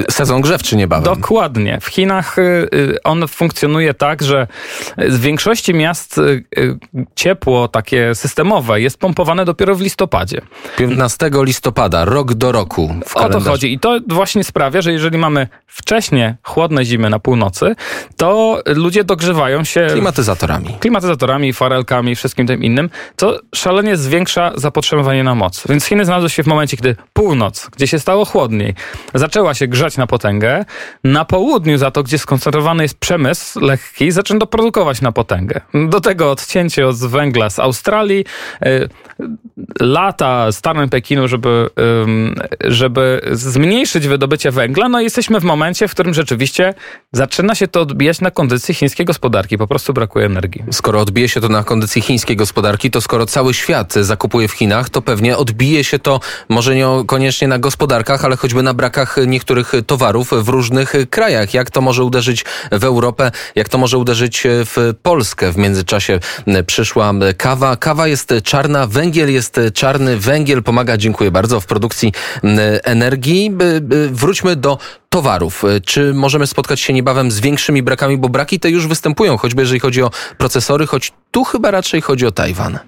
Sezon 0.10 0.42
grzewczy 0.42 0.76
niebawem. 0.76 1.16
Dokładnie. 1.16 1.80
W 1.82 1.88
Chinach 1.88 2.36
on 3.04 3.28
funkcjonuje 3.28 3.94
tak, 3.94 4.24
że 4.24 4.48
w 5.18 5.22
większości 5.22 5.74
miast 5.74 6.22
ciepło 7.16 7.68
takie 7.68 8.16
systemowe 8.16 8.82
jest 8.82 9.00
pompowane 9.00 9.46
dopiero 9.46 9.76
w 9.76 9.82
listopadzie. 9.82 10.42
15 10.78 11.30
listopada, 11.34 12.06
rok 12.06 12.34
do 12.34 12.52
roku 12.52 12.96
w 13.06 13.14
kalendarzu. 13.14 13.42
O 13.42 13.46
to 13.46 13.52
chodzi 13.52 13.74
i 13.74 13.80
to 13.80 14.00
właśnie 14.08 14.44
sprawia, 14.44 14.82
że 14.82 14.92
jeżeli 14.92 15.18
mamy 15.18 15.48
wcześnie 15.68 16.38
chłodne 16.44 16.86
zimy 16.86 17.10
na 17.10 17.20
północy, 17.20 17.76
to 18.18 18.62
ludzie 18.66 19.04
dogrzewają 19.04 19.64
się... 19.64 19.88
Klimatyzatorami. 19.92 20.78
Klimatyzatorami, 20.80 21.54
farelkami, 21.54 22.16
wszystkim 22.16 22.48
tym 22.48 22.64
innym, 22.64 22.90
co 23.18 23.40
szalenie 23.56 23.98
zwiększa 23.98 24.52
zapotrzebowanie 24.56 25.24
na 25.24 25.36
moc. 25.36 25.64
Więc 25.70 25.86
Chiny 25.86 26.06
znalazły 26.06 26.30
się 26.30 26.44
w 26.44 26.48
momencie, 26.48 26.78
gdy 26.78 26.96
północ, 27.14 27.70
gdzie 27.76 27.88
się 27.88 28.00
stało 28.00 28.26
chłodniej, 28.26 28.74
zaczęła 29.14 29.54
się 29.54 29.68
grzać 29.68 29.98
na 29.98 30.08
potęgę, 30.08 30.66
na 31.04 31.26
południu 31.26 31.78
za 31.78 31.92
to, 31.92 32.04
gdzie 32.04 32.18
skoncentrowany 32.18 32.84
jest 32.84 33.00
przemysł 33.00 33.60
lekki, 33.60 34.12
zaczęto 34.12 34.48
produkować 34.48 35.02
na 35.08 35.12
potęgę. 35.12 35.62
Do 35.90 36.02
tego 36.02 36.32
odcięcie 36.32 36.88
od 36.88 36.98
węgla 36.98 37.50
z 37.50 37.60
Australii, 37.60 38.26
y, 38.66 38.90
lata 39.80 40.52
starym 40.52 40.90
Pekinu, 40.90 41.28
żeby, 41.28 41.70
żeby 42.64 43.22
zmniejszyć 43.32 44.08
wydobycie 44.08 44.52
węgla, 44.52 44.90
no 44.90 45.02
jesteśmy 45.02 45.40
w 45.40 45.44
momencie, 45.44 45.88
w 45.88 45.92
którym 45.92 46.14
rzeczywiście 46.14 46.74
zaczyna 47.12 47.56
się 47.56 47.68
to 47.68 47.82
odbijać 47.82 48.22
na 48.22 48.32
kondycji 48.32 48.74
chińskiej 48.74 49.06
gospodarki. 49.06 49.58
Po 49.58 49.68
prostu 49.68 49.94
brakuje 49.94 50.26
energii. 50.26 50.64
Skoro 50.72 51.00
odbije 51.02 51.30
się 51.30 51.42
to 51.42 51.50
na 51.50 51.64
kondycji 51.64 52.02
chińskiej 52.02 52.36
gospodarki, 52.36 52.92
to 52.92 53.02
skoro 53.02 53.26
cały 53.26 53.54
świat 53.54 53.94
zakupuje 53.94 54.48
w 54.48 54.52
Chinach, 54.52 54.90
to 54.90 55.02
pewnie 55.02 55.38
odbije 55.38 55.84
się 55.84 56.00
to 56.00 56.20
może 56.50 56.76
niekoniecznie 56.76 57.48
na 57.48 57.60
gospodarkach, 57.60 58.26
ale 58.26 58.36
choćby 58.38 58.64
na 58.64 58.74
brakach 58.74 59.18
niektórych 59.28 59.72
towarów 59.88 60.30
w 60.32 60.50
różnych 60.50 60.94
krajach. 61.10 61.54
Jak 61.54 61.72
to 61.72 61.82
może 61.82 62.04
uderzyć 62.04 62.46
w 62.72 62.84
Europę, 62.84 63.32
jak 63.56 63.70
to 63.70 63.78
może 63.78 63.98
uderzyć 63.98 64.44
w 64.46 64.94
Polskę? 65.04 65.52
W 65.52 65.58
międzyczasie 65.58 66.20
przyszła 66.68 67.14
kawa. 67.38 67.76
Kawa 67.76 68.08
jest 68.08 68.34
czarna, 68.44 68.88
węgiel 68.88 69.34
jest 69.34 69.60
czarny, 69.74 70.18
węgiel 70.18 70.64
pomaga, 70.64 70.98
dziękuję 70.98 71.32
bardzo, 71.32 71.60
w 71.60 71.66
produkcji 71.66 72.14
energii. 72.84 73.52
Wróćmy 74.12 74.56
do 74.56 74.78
towarów. 75.10 75.64
Czy 75.86 76.14
możemy 76.14 76.48
spotkać 76.48 76.80
się 76.80 76.94
niebawem 76.94 77.32
z 77.32 77.40
większymi 77.40 77.84
brakami, 77.84 78.18
bo 78.18 78.30
braki 78.30 78.60
te 78.60 78.70
już 78.70 78.88
występują, 78.88 79.38
choćby 79.38 79.62
jeżeli 79.62 79.80
chodzi 79.80 80.04
o 80.04 80.12
procesory, 80.38 80.88
choć 80.88 81.14
tu 81.32 81.44
chyba 81.44 81.72
raczej 81.72 82.02
chodzi 82.02 82.26
o 82.26 82.32
Tajwan. 82.32 82.80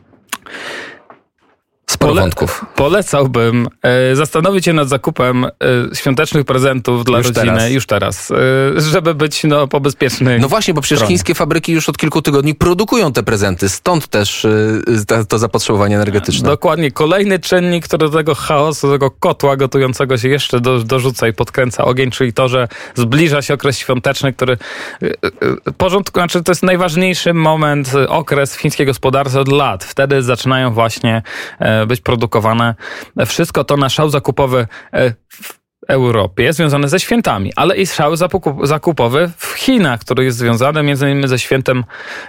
Sporo 1.90 2.12
Pole 2.12 2.22
wątków. 2.22 2.66
Polecałbym 2.76 3.68
e, 3.82 4.16
zastanowić 4.16 4.66
się 4.66 4.74
nad 4.74 4.90
zakupem 4.90 5.46
e, 5.46 5.50
świątecznych 5.94 6.46
prezentów 6.46 7.06
dla 7.06 7.18
już 7.18 7.28
rodziny 7.28 7.46
teraz. 7.46 7.72
już 7.72 7.86
teraz, 7.86 8.32
e, 8.32 8.82
żeby 8.82 9.16
być 9.16 9.44
no, 9.44 9.68
po 9.68 9.80
bezpiecznej 9.80 10.40
No 10.40 10.48
właśnie, 10.50 10.74
bo 10.74 10.82
przecież 10.82 11.08
chińskie 11.08 11.36
fabryki 11.36 11.72
już 11.72 11.90
od 11.90 11.98
kilku 11.98 12.22
tygodni 12.22 12.56
produkują 12.56 13.14
te 13.14 13.24
prezenty, 13.24 13.70
stąd 13.70 14.08
też 14.08 14.46
e, 14.46 15.26
to 15.26 15.40
zapotrzebowanie 15.40 15.96
energetyczne. 15.96 16.50
Dokładnie. 16.50 16.92
Kolejny 16.92 17.40
czynnik, 17.40 17.88
który 17.88 18.10
do 18.10 18.18
tego 18.18 18.36
chaosu, 18.36 18.88
do 18.88 18.94
tego 18.94 19.12
kotła 19.12 19.56
gotującego 19.56 20.18
się 20.18 20.30
jeszcze 20.30 20.60
do, 20.60 20.80
dorzuca 20.80 21.28
i 21.28 21.34
podkręca 21.34 21.86
ogień, 21.86 22.12
czyli 22.12 22.34
to, 22.34 22.48
że 22.48 22.68
zbliża 22.96 23.42
się 23.42 23.54
okres 23.54 23.78
świąteczny, 23.78 24.34
który 24.34 24.58
porządku, 25.78 26.20
znaczy 26.20 26.44
to 26.44 26.52
jest 26.52 26.64
najważniejszy 26.64 27.34
moment, 27.34 27.92
okres 28.08 28.56
w 28.56 28.60
chińskiej 28.60 28.86
gospodarce 28.86 29.40
od 29.40 29.48
lat. 29.48 29.84
Wtedy 29.84 30.24
zaczynają 30.24 30.74
właśnie 30.74 31.22
być 31.88 32.02
produkowane. 32.02 32.76
Wszystko 33.26 33.64
to 33.64 33.78
na 33.78 33.90
szał 33.90 34.10
zakupowy 34.10 34.68
e, 34.94 35.14
Europie 35.90 36.54
związane 36.54 36.90
ze 36.90 37.00
świętami, 37.00 37.54
ale 37.56 37.78
i 37.78 37.88
szał 37.88 38.16
zakupowy 38.64 39.32
w 39.38 39.54
Chinach, 39.54 40.00
który 40.00 40.24
jest 40.24 40.38
związany 40.38 40.84
między 40.84 41.06
innymi 41.10 41.28
ze 41.28 41.40
świętem 41.40 41.84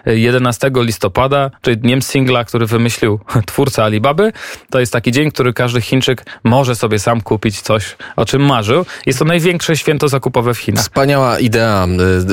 11 0.07 0.71
listopada, 0.75 1.51
czyli 1.63 1.77
dniem 1.77 2.03
singla, 2.03 2.45
który 2.45 2.67
wymyślił 2.67 3.21
twórca 3.47 3.85
Alibaby. 3.85 4.33
To 4.71 4.81
jest 4.81 4.93
taki 4.93 5.13
dzień, 5.13 5.31
który 5.31 5.53
każdy 5.53 5.81
Chińczyk 5.81 6.25
może 6.45 6.77
sobie 6.77 6.99
sam 6.99 7.21
kupić 7.21 7.61
coś, 7.61 7.97
o 8.17 8.25
czym 8.25 8.43
marzył. 8.43 8.87
Jest 9.07 9.19
to 9.19 9.25
największe 9.25 9.77
święto 9.77 10.09
zakupowe 10.09 10.55
w 10.55 10.59
Chinach. 10.59 10.83
Wspaniała 10.83 11.39
idea, 11.39 11.87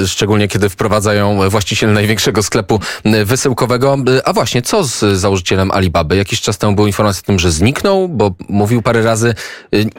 y, 0.03 0.07
szczególnie 0.07 0.48
kiedy 0.48 0.69
wprowadzają 0.69 1.50
właściciel 1.50 1.93
największego 1.93 2.43
sklepu 2.43 2.79
y, 3.05 3.25
wysyłkowego. 3.25 3.98
A 4.25 4.34
właśnie, 4.34 4.62
co 4.62 4.84
z 4.84 5.00
założycielem 5.19 5.72
Alibaby? 5.72 6.15
Jakiś 6.15 6.41
czas 6.41 6.57
temu 6.57 6.75
była 6.75 6.88
informacja 6.88 7.22
o 7.24 7.25
tym, 7.25 7.39
że 7.39 7.51
zniknął, 7.51 8.10
bo 8.10 8.36
mówił 8.50 8.81
parę 8.81 9.03
razy 9.03 9.36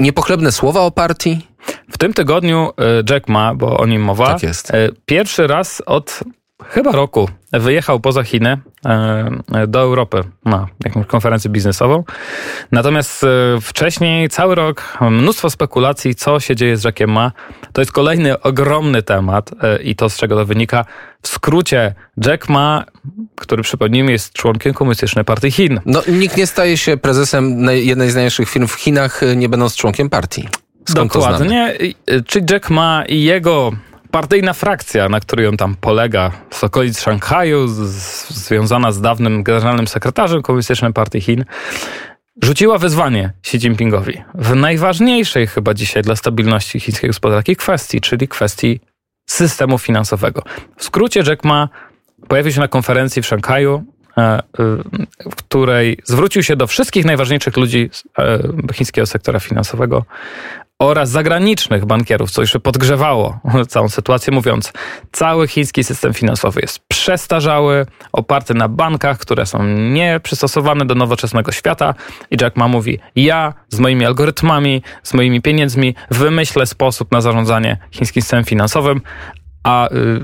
niepochlebne 0.01 0.53
słowa 0.53 0.81
o 0.81 0.91
partii, 0.91 1.18
w 1.91 1.99
tym 1.99 2.15
tygodniu 2.15 2.71
e, 2.79 3.13
Jack 3.15 3.29
Ma, 3.29 3.55
bo 3.55 3.79
o 3.79 3.87
nim 3.87 4.03
mowa, 4.03 4.27
tak 4.27 4.43
jest. 4.43 4.71
E, 4.71 4.89
pierwszy 5.07 5.47
raz 5.47 5.83
od 5.87 6.21
chyba 6.65 6.93
roku 6.93 7.29
wyjechał 7.53 8.01
poza 8.01 8.23
Chiny 8.23 8.59
e, 8.87 9.67
do 9.67 9.81
Europy 9.81 10.25
na 10.45 10.67
jakąś 10.85 11.07
konferencję 11.07 11.51
biznesową. 11.51 12.05
Natomiast 12.73 13.27
wcześniej 13.63 14.29
cały 14.29 14.55
rok 14.55 14.99
mnóstwo 15.01 15.51
spekulacji, 15.51 16.15
co 16.15 16.41
się 16.41 16.57
dzieje 16.57 16.77
z 16.77 16.85
Jackiem 16.85 17.11
Ma. 17.11 17.33
To 17.73 17.81
jest 17.81 17.93
kolejny 17.93 18.41
ogromny 18.41 19.03
temat 19.03 19.51
i 19.83 19.97
to 19.97 20.11
z 20.11 20.17
czego 20.17 20.37
to 20.37 20.47
wynika. 20.47 20.85
W 21.23 21.29
skrócie 21.29 21.95
Jack 22.27 22.49
Ma, 22.49 22.85
który 23.35 23.63
przypomnijmy 23.63 24.13
jest 24.13 24.33
członkiem 24.33 24.75
Komunistycznej 24.75 25.25
Partii 25.25 25.51
Chin. 25.51 25.81
No, 25.87 26.03
nikt 26.09 26.37
nie 26.37 26.47
staje 26.47 26.77
się 26.77 26.97
prezesem 26.97 27.69
jednej 27.71 28.11
z 28.11 28.15
największych 28.15 28.49
firm 28.49 28.67
w 28.67 28.75
Chinach, 28.75 29.21
nie 29.37 29.49
będąc 29.49 29.77
członkiem 29.77 30.11
partii. 30.11 30.49
Skąd 30.91 31.13
Dokładnie. 31.13 31.75
Czy 32.27 32.45
Jack 32.51 32.71
Ma 32.71 33.05
i 33.09 33.23
jego 33.23 33.73
partyjna 34.11 34.53
frakcja, 34.53 35.09
na 35.09 35.21
której 35.21 35.47
on 35.47 35.57
tam 35.57 35.77
polega, 35.81 36.31
z 36.51 36.65
okolic 36.65 37.01
Szanghaju, 37.01 37.69
z, 37.69 37.75
związana 38.29 38.93
z 38.93 39.01
dawnym 39.01 39.43
generalnym 39.43 39.89
sekretarzem 39.89 40.43
Komunistycznej 40.43 40.93
Partii 40.93 41.21
Chin, 41.21 41.45
rzuciła 42.43 42.79
wyzwanie 42.79 43.33
Xi 43.41 43.57
Jinpingowi 43.57 44.23
w 44.35 44.55
najważniejszej 44.55 45.47
chyba 45.47 45.75
dzisiaj 45.75 46.03
dla 46.03 46.17
stabilności 46.17 46.81
chińskiej 46.81 47.11
gospodarki 47.11 47.57
kwestii, 47.57 48.01
czyli 48.01 48.29
kwestii 48.29 48.81
systemu 49.27 49.79
finansowego. 49.79 50.43
W 50.77 50.85
skrócie 50.85 51.23
Jack 51.27 51.45
Ma 51.45 51.69
pojawił 52.29 52.53
się 52.53 52.61
na 52.61 52.69
konferencji 52.69 53.23
w 53.23 53.27
Szanghaju, 53.27 53.85
e, 54.19 54.43
w 55.31 55.35
której 55.37 55.99
zwrócił 56.05 56.43
się 56.43 56.57
do 56.57 56.67
wszystkich 56.67 57.05
najważniejszych 57.05 57.57
ludzi 57.57 57.91
e, 58.19 58.39
chińskiego 58.73 59.07
sektora 59.07 59.41
finansowego 59.41 60.05
oraz 60.79 61.11
zagranicznych 61.11 61.85
bankierów, 61.85 62.31
co 62.31 62.41
jeszcze 62.41 62.61
podgrzewało 62.61 63.41
całą 63.69 63.89
sytuację, 63.89 64.33
mówiąc, 64.33 64.73
cały 65.13 65.49
chiński 65.49 65.85
system 65.85 66.15
finansowy 66.15 66.61
jest 66.61 66.79
przestarzały, 66.89 67.87
oparty 68.13 68.55
na 68.55 68.69
bankach, 68.69 69.19
które 69.19 69.47
są 69.47 69.65
nieprzystosowane 69.67 70.85
do 70.85 70.95
nowoczesnego 70.95 71.53
świata. 71.53 71.95
I 72.31 72.37
Jack 72.41 72.57
Ma 72.57 72.69
mówi, 72.69 72.99
ja 73.17 73.55
z 73.69 73.79
moimi 73.79 74.05
algorytmami, 74.07 74.83
z 75.03 75.15
moimi 75.15 75.43
pieniędzmi 75.43 75.95
wymyślę 76.11 76.67
sposób 76.67 77.13
na 77.13 77.21
zarządzanie 77.21 77.77
chińskim 77.91 78.23
systemem 78.23 78.45
finansowym, 78.45 79.01
a 79.65 79.89
y, 79.89 80.21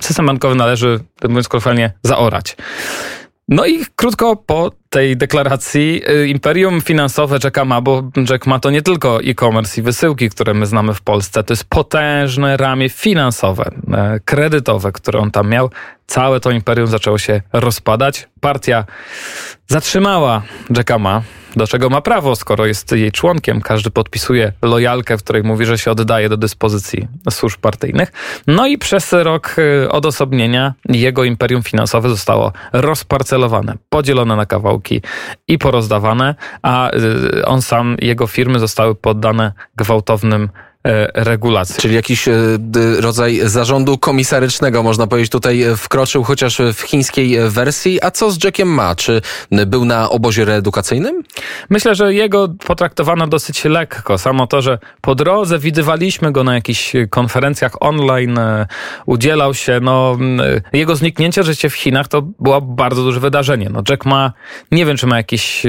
system 0.00 0.26
bankowy 0.26 0.54
należy, 0.54 1.00
mówiąc 1.22 1.48
kolokwialnie, 1.48 1.92
zaorać. 2.02 2.56
No 3.48 3.66
i 3.66 3.84
krótko 3.96 4.36
po 4.36 4.70
tej 4.94 5.16
deklaracji 5.16 6.02
y, 6.10 6.28
imperium 6.28 6.80
finansowe 6.80 7.38
Jacka 7.44 7.64
Ma, 7.64 7.80
bo 7.80 8.02
Jack 8.30 8.46
Ma 8.46 8.58
to 8.58 8.70
nie 8.70 8.82
tylko 8.82 9.22
e-commerce 9.22 9.80
i 9.80 9.84
wysyłki, 9.84 10.30
które 10.30 10.54
my 10.54 10.66
znamy 10.66 10.94
w 10.94 11.02
Polsce, 11.02 11.44
to 11.44 11.52
jest 11.52 11.64
potężne 11.64 12.56
ramię 12.56 12.88
finansowe, 12.88 13.70
e, 13.92 14.20
kredytowe, 14.24 14.92
które 14.92 15.18
on 15.18 15.30
tam 15.30 15.48
miał. 15.48 15.70
Całe 16.06 16.40
to 16.40 16.50
imperium 16.50 16.86
zaczęło 16.86 17.18
się 17.18 17.42
rozpadać. 17.52 18.28
Partia 18.40 18.84
zatrzymała 19.66 20.42
Jacka 20.76 20.98
Ma, 20.98 21.22
do 21.56 21.66
czego 21.66 21.90
ma 21.90 22.00
prawo, 22.00 22.36
skoro 22.36 22.66
jest 22.66 22.92
jej 22.92 23.12
członkiem. 23.12 23.60
Każdy 23.60 23.90
podpisuje 23.90 24.52
lojalkę, 24.62 25.18
w 25.18 25.22
której 25.22 25.42
mówi, 25.42 25.66
że 25.66 25.78
się 25.78 25.90
oddaje 25.90 26.28
do 26.28 26.36
dyspozycji 26.36 27.08
służb 27.30 27.60
partyjnych. 27.60 28.12
No 28.46 28.66
i 28.66 28.78
przez 28.78 29.12
rok 29.12 29.56
y, 29.58 29.90
odosobnienia 29.90 30.74
jego 30.88 31.24
imperium 31.24 31.62
finansowe 31.62 32.08
zostało 32.08 32.52
rozparcelowane, 32.72 33.74
podzielone 33.88 34.36
na 34.36 34.46
kawałki 34.46 35.02
i 35.48 35.58
porozdawane, 35.58 36.34
a 36.62 36.90
y, 36.90 37.46
on 37.46 37.62
sam, 37.62 37.96
jego 38.00 38.26
firmy 38.26 38.58
zostały 38.58 38.94
poddane 38.94 39.52
gwałtownym 39.76 40.48
regulacji. 41.14 41.74
Czyli 41.80 41.94
jakiś 41.94 42.28
e, 42.28 42.32
rodzaj 43.00 43.40
zarządu 43.44 43.98
komisarycznego, 43.98 44.82
można 44.82 45.06
powiedzieć, 45.06 45.30
tutaj 45.30 45.62
e, 45.62 45.76
wkroczył 45.76 46.24
chociaż 46.24 46.58
w 46.74 46.80
chińskiej 46.80 47.50
wersji. 47.50 48.02
A 48.02 48.10
co 48.10 48.30
z 48.30 48.44
Jackiem 48.44 48.68
Ma? 48.68 48.94
Czy 48.94 49.22
był 49.66 49.84
na 49.84 50.10
obozie 50.10 50.44
reedukacyjnym? 50.44 51.22
Myślę, 51.70 51.94
że 51.94 52.14
jego 52.14 52.48
potraktowano 52.48 53.26
dosyć 53.26 53.64
lekko. 53.64 54.18
Samo 54.18 54.46
to, 54.46 54.62
że 54.62 54.78
po 55.00 55.14
drodze 55.14 55.58
widywaliśmy 55.58 56.32
go 56.32 56.44
na 56.44 56.54
jakichś 56.54 56.92
konferencjach 57.10 57.82
online, 57.82 58.38
udzielał 59.06 59.54
się, 59.54 59.80
no, 59.82 60.18
jego 60.72 60.96
zniknięcie 60.96 61.42
życie 61.42 61.70
w 61.70 61.74
Chinach 61.74 62.08
to 62.08 62.22
było 62.22 62.60
bardzo 62.60 63.02
duże 63.02 63.20
wydarzenie. 63.20 63.70
No, 63.72 63.82
Jack 63.88 64.04
Ma, 64.04 64.32
nie 64.72 64.86
wiem, 64.86 64.96
czy 64.96 65.06
ma 65.06 65.16
jakichś 65.16 65.62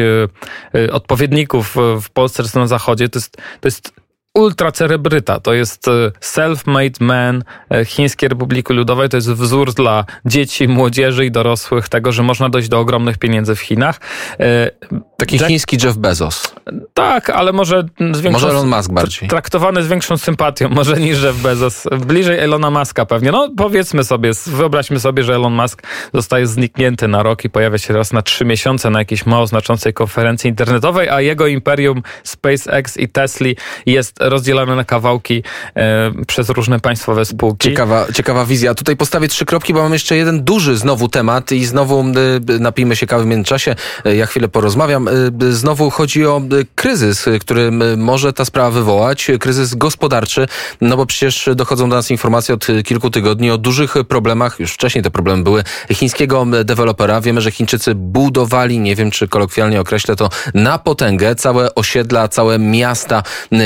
odpowiedników 0.92 1.76
w 2.02 2.10
Polsce 2.10 2.44
czy 2.44 2.58
na 2.58 2.68
Zachodzie. 2.68 3.10
To 3.10 3.20
jest, 3.20 3.38
to 3.38 3.68
jest 3.68 4.05
ultracerebryta. 4.36 5.39
To 5.39 5.54
jest 5.54 5.88
e, 5.88 6.12
self-made 6.22 7.04
man 7.04 7.44
e, 7.72 7.86
Chińskiej 7.86 8.30
Republiki 8.30 8.74
Ludowej. 8.74 9.10
To 9.10 9.18
jest 9.18 9.32
wzór 9.32 9.74
dla 9.74 10.06
dzieci, 10.25 10.68
młodzieży 10.68 11.25
i 11.25 11.32
dorosłych 11.32 11.89
tego, 11.89 12.12
że 12.12 12.24
można 12.24 12.50
dojść 12.50 12.70
do 12.70 12.80
ogromnych 12.80 13.18
pieniędzy 13.18 13.56
w 13.56 13.60
Chinach. 13.60 14.00
E, 14.39 14.72
Taki 15.18 15.36
Jack... 15.36 15.48
chiński 15.48 15.77
Jeff 15.84 15.98
Bezos. 15.98 16.56
Tak, 16.94 17.30
ale 17.30 17.54
może 17.54 17.84
z 18.13 18.22
większą... 18.22 18.32
Może 18.32 18.50
Elon 18.50 18.68
Musk 18.68 18.92
bardziej. 18.92 19.30
Traktowany 19.30 19.84
z 19.84 19.88
większą 19.88 20.18
sympatią, 20.18 20.70
może 20.80 20.98
niż 20.98 21.24
Jeff 21.24 21.42
Bezos. 21.42 21.88
Bliżej 22.06 22.39
Elona 22.39 22.72
Muska 22.72 23.06
pewnie. 23.06 23.32
No 23.32 23.50
powiedzmy 23.58 24.04
sobie, 24.04 24.32
wyobraźmy 24.46 25.00
sobie, 25.00 25.24
że 25.24 25.36
Elon 25.36 25.54
Musk 25.54 25.84
zostaje 26.13 26.48
zniknięty 26.48 27.08
na 27.08 27.24
rok 27.24 27.46
i 27.46 27.50
pojawia 27.50 27.77
się 27.77 27.94
raz 27.94 28.13
na 28.13 28.22
trzy 28.22 28.46
miesiące 28.46 28.89
na 28.89 29.00
jakiejś 29.00 29.25
mało 29.25 29.48
znaczącej 29.48 29.94
konferencji 29.94 30.50
internetowej, 30.50 31.10
a 31.10 31.22
jego 31.22 31.48
imperium 31.48 32.04
SpaceX 32.24 32.98
i 32.98 33.10
Tesla 33.10 33.48
jest 33.86 34.22
rozdzielane 34.29 34.75
na 34.75 34.84
kawałki 34.84 35.44
e, 35.75 36.12
przez 36.27 36.50
różne 36.50 36.79
państwowe 36.79 37.25
spółki. 37.25 37.70
Ciekawa, 37.70 38.05
ciekawa 38.13 38.46
wizja. 38.46 38.75
Tutaj 38.75 38.98
postawię 38.98 39.27
trzy 39.27 39.46
kropki, 39.46 39.74
bo 39.74 39.84
mam 39.84 39.94
jeszcze 39.94 40.17
jeden 40.17 40.44
duży 40.44 40.77
znowu 40.77 41.08
temat 41.08 41.51
i 41.51 41.65
znowu 41.65 42.00
e, 42.00 42.60
napijmy 42.60 42.96
się 42.96 43.08
kawy 43.08 43.24
w 43.24 43.27
międzyczasie. 43.27 43.75
E, 44.05 44.15
ja 44.15 44.25
chwilę 44.25 44.48
porozmawiam. 44.48 45.10
Znowu 45.50 45.89
chodzi 45.89 46.25
o 46.25 46.41
kryzys, 46.75 47.25
który 47.41 47.72
może 47.98 48.34
ta 48.34 48.46
sprawa 48.46 48.72
wywołać. 48.72 49.32
Kryzys 49.39 49.75
gospodarczy, 49.75 50.48
no 50.82 50.98
bo 50.98 51.05
przecież 51.05 51.50
dochodzą 51.55 51.89
do 51.89 51.96
nas 51.96 52.12
informacje 52.12 52.55
od 52.55 52.67
kilku 52.86 53.10
tygodni 53.10 53.51
o 53.51 53.58
dużych 53.58 53.94
problemach. 54.08 54.60
Już 54.60 54.74
wcześniej 54.74 55.03
te 55.03 55.12
problemy 55.12 55.44
były 55.44 55.63
chińskiego 55.91 56.46
dewelopera. 56.63 57.22
Wiemy, 57.22 57.41
że 57.41 57.51
Chińczycy 57.51 57.96
budowali, 57.96 58.79
nie 58.79 58.96
wiem 58.96 59.12
czy 59.12 59.27
kolokwialnie 59.27 59.82
określę 59.82 60.15
to, 60.15 60.29
na 60.53 60.77
potęgę 60.77 61.36
całe 61.36 61.75
osiedla, 61.75 62.27
całe 62.27 62.60
miasta 62.60 63.24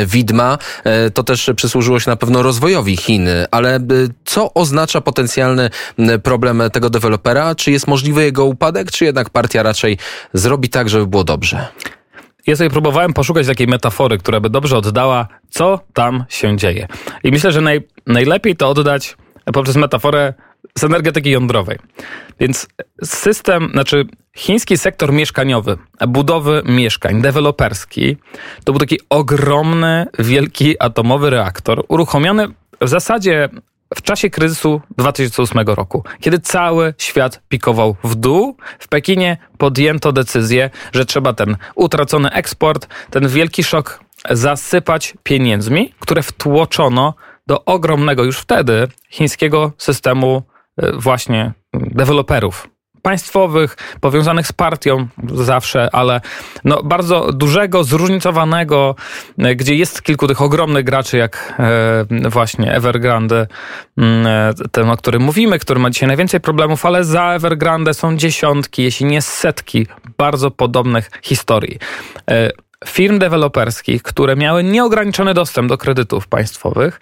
widma 0.08 0.49
prawda? 0.58 1.12
To 1.14 1.24
też 1.24 1.52
przysłużyło 1.56 2.00
się 2.00 2.10
na 2.10 2.16
pewno 2.16 2.44
rozwojowi 2.44 2.98
Chin, 2.98 3.28
ale 3.52 3.80
co 4.26 4.54
oznacza 4.54 5.02
potencjalny 5.02 5.70
problem 6.24 6.62
tego 6.74 6.90
dewelopera? 6.90 7.56
Czy 7.56 7.72
jest 7.72 7.88
możliwy 7.88 8.24
jego 8.24 8.46
upadek, 8.46 8.92
czy 8.92 9.06
jednak 9.06 9.30
partia 9.30 9.64
raczej 9.64 9.98
zrobi 10.34 10.70
tak, 10.70 10.90
żeby 10.90 11.08
było 11.08 11.24
dobrze? 11.24 11.68
Ja 12.48 12.56
sobie 12.56 12.70
próbowałem 12.70 13.14
poszukać 13.14 13.48
takiej 13.48 13.68
metafory, 13.68 14.18
która 14.18 14.40
by 14.40 14.50
dobrze 14.50 14.78
oddała, 14.78 15.28
co 15.50 15.80
tam 15.94 16.26
się 16.30 16.58
dzieje. 16.58 16.88
I 17.24 17.32
myślę, 17.32 17.52
że 17.52 17.62
naj, 17.62 17.88
najlepiej 18.08 18.56
to 18.56 18.70
oddać 18.70 19.18
poprzez 19.54 19.76
metaforę 19.76 20.34
z 20.78 20.84
energetyki 20.84 21.32
jądrowej. 21.32 21.78
Więc 22.40 22.68
system, 23.04 23.70
znaczy 23.72 24.06
chiński 24.38 24.78
sektor 24.78 25.14
mieszkaniowy, 25.14 25.78
budowy 26.08 26.62
mieszkań, 26.66 27.22
deweloperski, 27.22 28.18
to 28.64 28.72
był 28.72 28.80
taki 28.80 29.00
ogromny, 29.10 30.06
wielki 30.20 30.76
atomowy 30.80 31.30
reaktor, 31.30 31.84
uruchomiony 31.88 32.48
w 32.82 32.90
zasadzie 32.90 33.50
w 33.96 34.02
czasie 34.02 34.30
kryzysu 34.30 34.82
2008 34.98 35.68
roku, 35.68 36.04
kiedy 36.20 36.40
cały 36.40 36.94
świat 36.98 37.42
pikował 37.50 37.96
w 38.04 38.16
dół, 38.16 38.58
w 38.80 38.88
Pekinie 38.88 39.38
podjęto 39.58 40.12
decyzję, 40.12 40.70
że 40.94 41.06
trzeba 41.06 41.34
ten 41.34 41.58
utracony 41.76 42.32
eksport, 42.32 42.88
ten 43.10 43.28
wielki 43.28 43.64
szok 43.64 44.00
zasypać 44.30 45.14
pieniędzmi, 45.24 45.94
które 46.00 46.24
wtłoczono 46.24 47.14
do 47.48 47.66
ogromnego 47.66 48.24
już 48.24 48.40
wtedy 48.40 48.88
chińskiego 49.10 49.72
systemu 49.78 50.44
właśnie 50.94 51.54
deweloperów 51.74 52.68
państwowych, 53.02 53.78
powiązanych 54.02 54.48
z 54.48 54.54
partią 54.54 55.08
zawsze, 55.34 55.90
ale 55.92 56.22
no 56.64 56.84
bardzo 56.84 57.34
dużego, 57.34 57.84
zróżnicowanego, 57.84 58.96
e, 59.38 59.56
gdzie 59.56 59.76
jest 59.76 60.02
kilku 60.02 60.28
tych 60.28 60.42
ogromnych 60.42 60.84
graczy, 60.84 61.18
jak 61.18 61.54
e, 61.60 62.30
właśnie 62.30 62.74
Evergrande, 62.74 63.48
mm, 63.98 64.28
e, 64.28 64.54
ten, 64.72 64.90
o 64.90 64.98
którym 64.98 65.22
mówimy, 65.22 65.60
który 65.60 65.80
ma 65.80 65.90
dzisiaj 65.90 66.08
najwięcej 66.08 66.40
problemów, 66.40 66.86
ale 66.86 67.04
za 67.04 67.34
Evergrande 67.34 67.94
są 67.94 68.18
dziesiątki, 68.18 68.84
jeśli 68.84 69.06
nie 69.06 69.22
setki 69.22 69.88
bardzo 70.18 70.52
podobnych 70.52 71.12
historii. 71.22 71.80
Firm 72.86 73.20
deweloperskich, 73.20 74.04
które 74.04 74.36
miały 74.36 74.64
nieograniczony 74.64 75.34
dostęp 75.34 75.70
do 75.70 75.78
kredytów 75.78 76.28
państwowych 76.28 77.00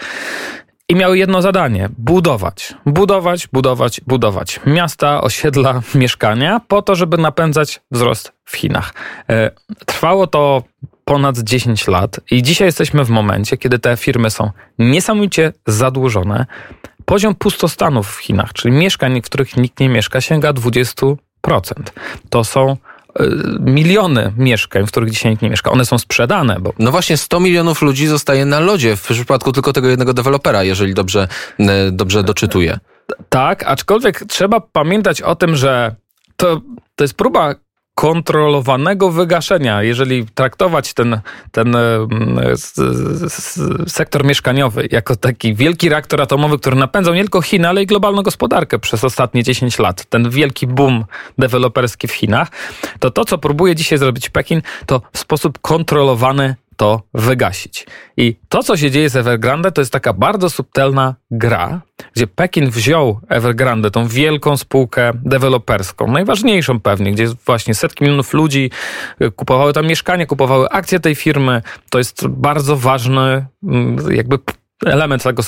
i 0.90 0.96
miały 0.96 1.18
jedno 1.18 1.42
zadanie: 1.42 1.90
budować, 1.98 2.74
budować, 2.86 3.48
budować, 3.48 4.02
budować 4.08 4.60
miasta, 4.66 5.22
osiedla, 5.22 5.82
mieszkania, 5.96 6.62
po 6.68 6.82
to, 6.82 6.96
żeby 6.96 7.18
napędzać 7.18 7.82
wzrost 7.92 8.34
w 8.46 8.58
Chinach. 8.58 8.94
E, 9.30 9.52
trwało 9.86 10.28
to 10.28 10.64
ponad 11.06 11.38
10 11.38 11.88
lat 11.88 12.20
i 12.32 12.44
dzisiaj 12.44 12.68
jesteśmy 12.68 13.06
w 13.06 13.10
momencie, 13.10 13.58
kiedy 13.58 13.80
te 13.80 13.98
firmy 13.98 14.30
są 14.30 14.52
niesamowicie 14.80 15.54
zadłużone. 15.68 16.46
Poziom 17.06 17.36
pustostanów 17.36 18.16
w 18.16 18.20
Chinach, 18.20 18.54
czyli 18.54 18.74
mieszkań, 18.74 19.22
w 19.22 19.26
których 19.26 19.58
nikt 19.58 19.80
nie 19.80 19.90
mieszka, 19.90 20.22
sięga 20.22 20.54
20%. 20.54 21.16
To 22.30 22.44
są 22.44 22.78
miliony 23.60 24.34
mieszkań, 24.38 24.86
w 24.86 24.88
których 24.88 25.10
dzisiaj 25.10 25.32
nikt 25.32 25.42
nie 25.42 25.50
mieszka. 25.50 25.72
One 25.72 25.86
są 25.86 25.98
sprzedane. 25.98 26.60
Bo... 26.60 26.74
No 26.80 26.92
właśnie 26.92 27.18
100 27.18 27.40
milionów 27.40 27.82
ludzi 27.82 28.08
zostaje 28.08 28.46
na 28.46 28.60
lodzie 28.60 28.96
w 28.96 29.02
przypadku 29.02 29.52
tylko 29.52 29.74
tego 29.74 29.88
jednego 29.88 30.14
dewelopera, 30.14 30.64
jeżeli 30.64 30.94
dobrze, 30.94 31.28
y, 31.60 31.66
dobrze 31.92 32.24
doczytuję. 32.24 32.80
Tak, 33.30 33.64
aczkolwiek 33.64 34.24
trzeba 34.28 34.60
pamiętać 34.60 35.22
o 35.22 35.36
tym, 35.36 35.56
że 35.56 35.96
to, 36.36 36.62
to 36.96 37.04
jest 37.04 37.14
próba 37.14 37.56
kontrolowanego 37.98 39.12
wygaszenia, 39.12 39.84
jeżeli 39.84 40.26
traktować 40.26 40.94
ten, 40.94 41.22
ten 41.52 41.76
e, 41.76 42.06
sektor 43.88 44.26
mieszkaniowy 44.26 44.88
jako 44.92 45.16
taki 45.16 45.56
wielki 45.56 45.90
reaktor 45.90 46.22
atomowy, 46.22 46.58
który 46.60 46.76
napędzał 46.76 47.14
nie 47.14 47.22
tylko 47.22 47.42
Chiny, 47.42 47.70
ale 47.70 47.84
i 47.84 47.86
globalną 47.86 48.22
gospodarkę 48.22 48.80
przez 48.80 49.04
ostatnie 49.04 49.44
10 49.44 49.80
lat, 49.80 50.06
ten 50.06 50.30
wielki 50.30 50.68
boom 50.68 51.06
deweloperski 51.38 52.08
w 52.08 52.12
Chinach, 52.12 52.52
to 53.00 53.12
to, 53.12 53.26
co 53.26 53.38
próbuje 53.38 53.76
dzisiaj 53.76 54.00
zrobić 54.00 54.30
Pekin, 54.30 54.62
to 54.86 55.02
w 55.14 55.20
sposób 55.20 55.60
kontrolowany 55.62 56.56
to 56.78 57.02
wygasić. 57.14 57.86
I 58.18 58.36
to, 58.50 58.64
co 58.64 58.78
się 58.78 58.92
dzieje 58.92 59.10
z 59.10 59.16
Evergrande, 59.16 59.72
to 59.72 59.82
jest 59.82 59.92
taka 59.92 60.14
bardzo 60.14 60.50
subtelna 60.50 61.16
gra, 61.32 61.82
gdzie 62.16 62.28
Pekin 62.28 62.70
wziął 62.70 63.20
Evergrande, 63.30 63.92
tą 63.92 64.08
wielką 64.08 64.58
spółkę 64.58 65.12
deweloperską, 65.16 66.12
najważniejszą 66.12 66.80
pewnie, 66.80 67.12
gdzie 67.12 67.28
właśnie 67.46 67.76
setki 67.76 68.04
milionów 68.04 68.34
ludzi 68.34 68.72
y, 69.22 69.32
kupowały 69.32 69.74
tam 69.74 69.88
mieszkania, 69.88 70.26
kupowały 70.26 70.70
akcje 70.70 71.00
tej 71.00 71.16
firmy. 71.16 71.62
To 71.90 71.98
jest 71.98 72.28
bardzo 72.28 72.78
ważny 72.78 73.46
mm, 73.64 73.98
jakby 74.12 74.40
element 74.86 75.24
tego 75.24 75.44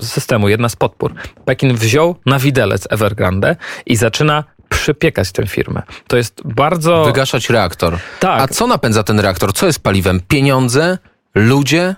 systemu, 0.00 0.48
jedna 0.48 0.68
z 0.68 0.76
podpór. 0.76 1.14
Pekin 1.44 1.74
wziął 1.74 2.16
na 2.26 2.38
widelec 2.38 2.86
Evergrande 2.90 3.56
i 3.86 3.96
zaczyna 3.96 4.44
przypiekać 4.74 5.32
tę 5.32 5.46
firmę. 5.46 5.82
To 6.06 6.16
jest 6.16 6.40
bardzo... 6.44 7.04
Wygaszać 7.04 7.50
reaktor. 7.50 7.98
Tak. 8.20 8.40
A 8.40 8.48
co 8.48 8.66
napędza 8.66 9.02
ten 9.02 9.20
reaktor? 9.20 9.52
Co 9.52 9.66
jest 9.66 9.82
paliwem? 9.82 10.20
Pieniądze? 10.28 10.98
Ludzie? 11.34 11.94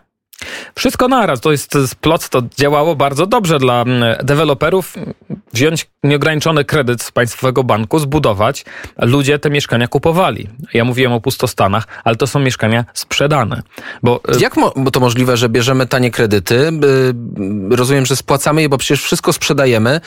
Wszystko 0.74 1.08
naraz. 1.08 1.40
To 1.40 1.52
jest 1.52 1.76
plot, 2.00 2.28
to 2.28 2.42
działało 2.58 2.96
bardzo 2.96 3.26
dobrze 3.26 3.58
dla 3.58 3.82
mm, 3.82 4.16
deweloperów. 4.22 4.94
Wziąć 5.52 5.86
nieograniczony 6.02 6.64
kredyt 6.64 7.02
z 7.02 7.12
państwowego 7.12 7.64
banku, 7.64 7.98
zbudować. 7.98 8.64
Ludzie 8.98 9.38
te 9.38 9.50
mieszkania 9.50 9.88
kupowali. 9.88 10.48
Ja 10.74 10.84
mówiłem 10.84 11.12
o 11.12 11.20
pustostanach, 11.20 11.86
ale 12.04 12.16
to 12.16 12.26
są 12.26 12.40
mieszkania 12.40 12.84
sprzedane. 12.94 13.62
Bo, 14.02 14.20
y, 14.36 14.40
Jak 14.40 14.56
mo 14.56 14.90
to 14.92 15.00
możliwe, 15.00 15.36
że 15.36 15.48
bierzemy 15.48 15.86
tanie 15.86 16.10
kredyty? 16.10 16.70
Rozumiem, 17.70 18.06
że 18.06 18.16
spłacamy 18.16 18.62
je, 18.62 18.68
bo 18.68 18.78
przecież 18.78 19.02
wszystko 19.02 19.32
sprzedajemy 19.32 20.00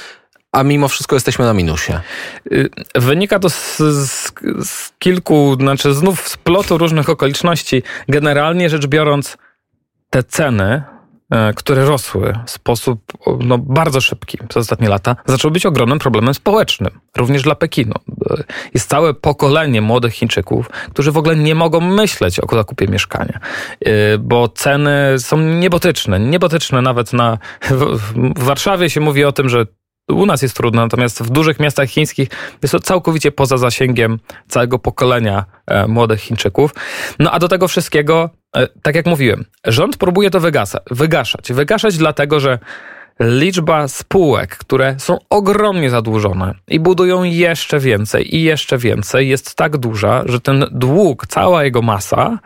a 0.52 0.64
mimo 0.64 0.88
wszystko 0.88 1.16
jesteśmy 1.16 1.46
na 1.46 1.54
minusie. 1.54 1.94
Y, 2.52 2.70
wynika 2.96 3.40
to 3.40 3.50
z, 3.50 3.78
z, 3.78 4.32
z, 4.66 4.92
kilku, 5.00 5.58
znaczy 5.60 5.94
znów 5.94 6.28
z 6.28 6.38
plotu 6.38 6.78
różnych 6.78 7.10
okoliczności. 7.10 7.84
Generalnie 8.08 8.70
rzecz 8.70 8.88
biorąc, 8.88 9.38
te 10.10 10.24
ceny, 10.24 10.84
e, 11.32 11.54
które 11.54 11.86
rosły 11.86 12.34
w 12.46 12.52
sposób 12.52 13.02
no, 13.40 13.58
bardzo 13.58 14.02
szybki 14.02 14.38
przez 14.38 14.58
ostatnie 14.58 14.90
lata, 14.90 15.16
zaczęły 15.26 15.52
być 15.52 15.66
ogromnym 15.66 16.00
problemem 16.00 16.34
społecznym, 16.34 17.00
również 17.18 17.44
dla 17.44 17.56
Pekinu. 17.56 17.96
E, 18.32 18.44
jest 18.74 18.90
całe 18.90 19.14
pokolenie 19.14 19.82
młodych 19.82 20.14
Chińczyków, 20.14 20.70
którzy 20.70 21.12
w 21.12 21.18
ogóle 21.18 21.36
nie 21.36 21.56
mogą 21.56 21.80
myśleć 21.80 22.40
o 22.40 22.56
zakupie 22.56 22.88
mieszkania, 22.88 23.40
e, 23.86 24.18
bo 24.18 24.48
ceny 24.48 25.20
są 25.20 25.38
niebotyczne. 25.38 26.20
Niebotyczne 26.20 26.82
nawet 26.82 27.14
na. 27.14 27.38
W 28.36 28.44
Warszawie 28.44 28.90
się 28.90 29.02
mówi 29.02 29.26
o 29.26 29.32
tym, 29.32 29.50
że 29.50 29.66
u 30.10 30.26
nas 30.26 30.41
jest 30.41 30.56
trudno, 30.56 30.82
natomiast 30.82 31.24
w 31.24 31.30
dużych 31.30 31.60
miastach 31.60 31.89
chińskich 31.89 32.30
jest 32.62 32.72
to 32.72 32.80
całkowicie 32.80 33.32
poza 33.32 33.58
zasięgiem 33.58 34.19
całego 34.48 34.80
pokolenia 34.80 35.45
e, 35.67 35.88
młodych 35.88 36.19
Chińczyków. 36.19 36.72
No 37.19 37.32
a 37.32 37.39
do 37.39 37.48
tego 37.48 37.67
wszystkiego, 37.67 38.30
e, 38.56 38.67
tak 38.82 38.95
jak 38.95 39.06
mówiłem, 39.06 39.45
rząd 39.65 39.98
próbuje 39.98 40.30
to 40.30 40.39
wygasa, 40.39 40.80
wygaszać. 40.91 41.54
Wygaszać 41.54 41.98
dlatego, 41.98 42.39
że 42.39 42.60
liczba 43.19 43.88
spółek, 43.88 44.58
które 44.58 44.95
są 45.00 45.17
ogromnie 45.30 45.89
zadłużone 45.89 46.54
i 46.67 46.80
budują 46.80 47.24
jeszcze 47.24 47.80
więcej 47.80 48.36
i 48.36 48.43
jeszcze 48.43 48.78
więcej, 48.78 49.30
jest 49.30 49.56
tak 49.56 49.78
duża, 49.78 50.24
że 50.26 50.39
ten 50.39 50.65
dług, 50.72 51.28
cała 51.28 51.63
jego 51.63 51.82
masa 51.82 52.39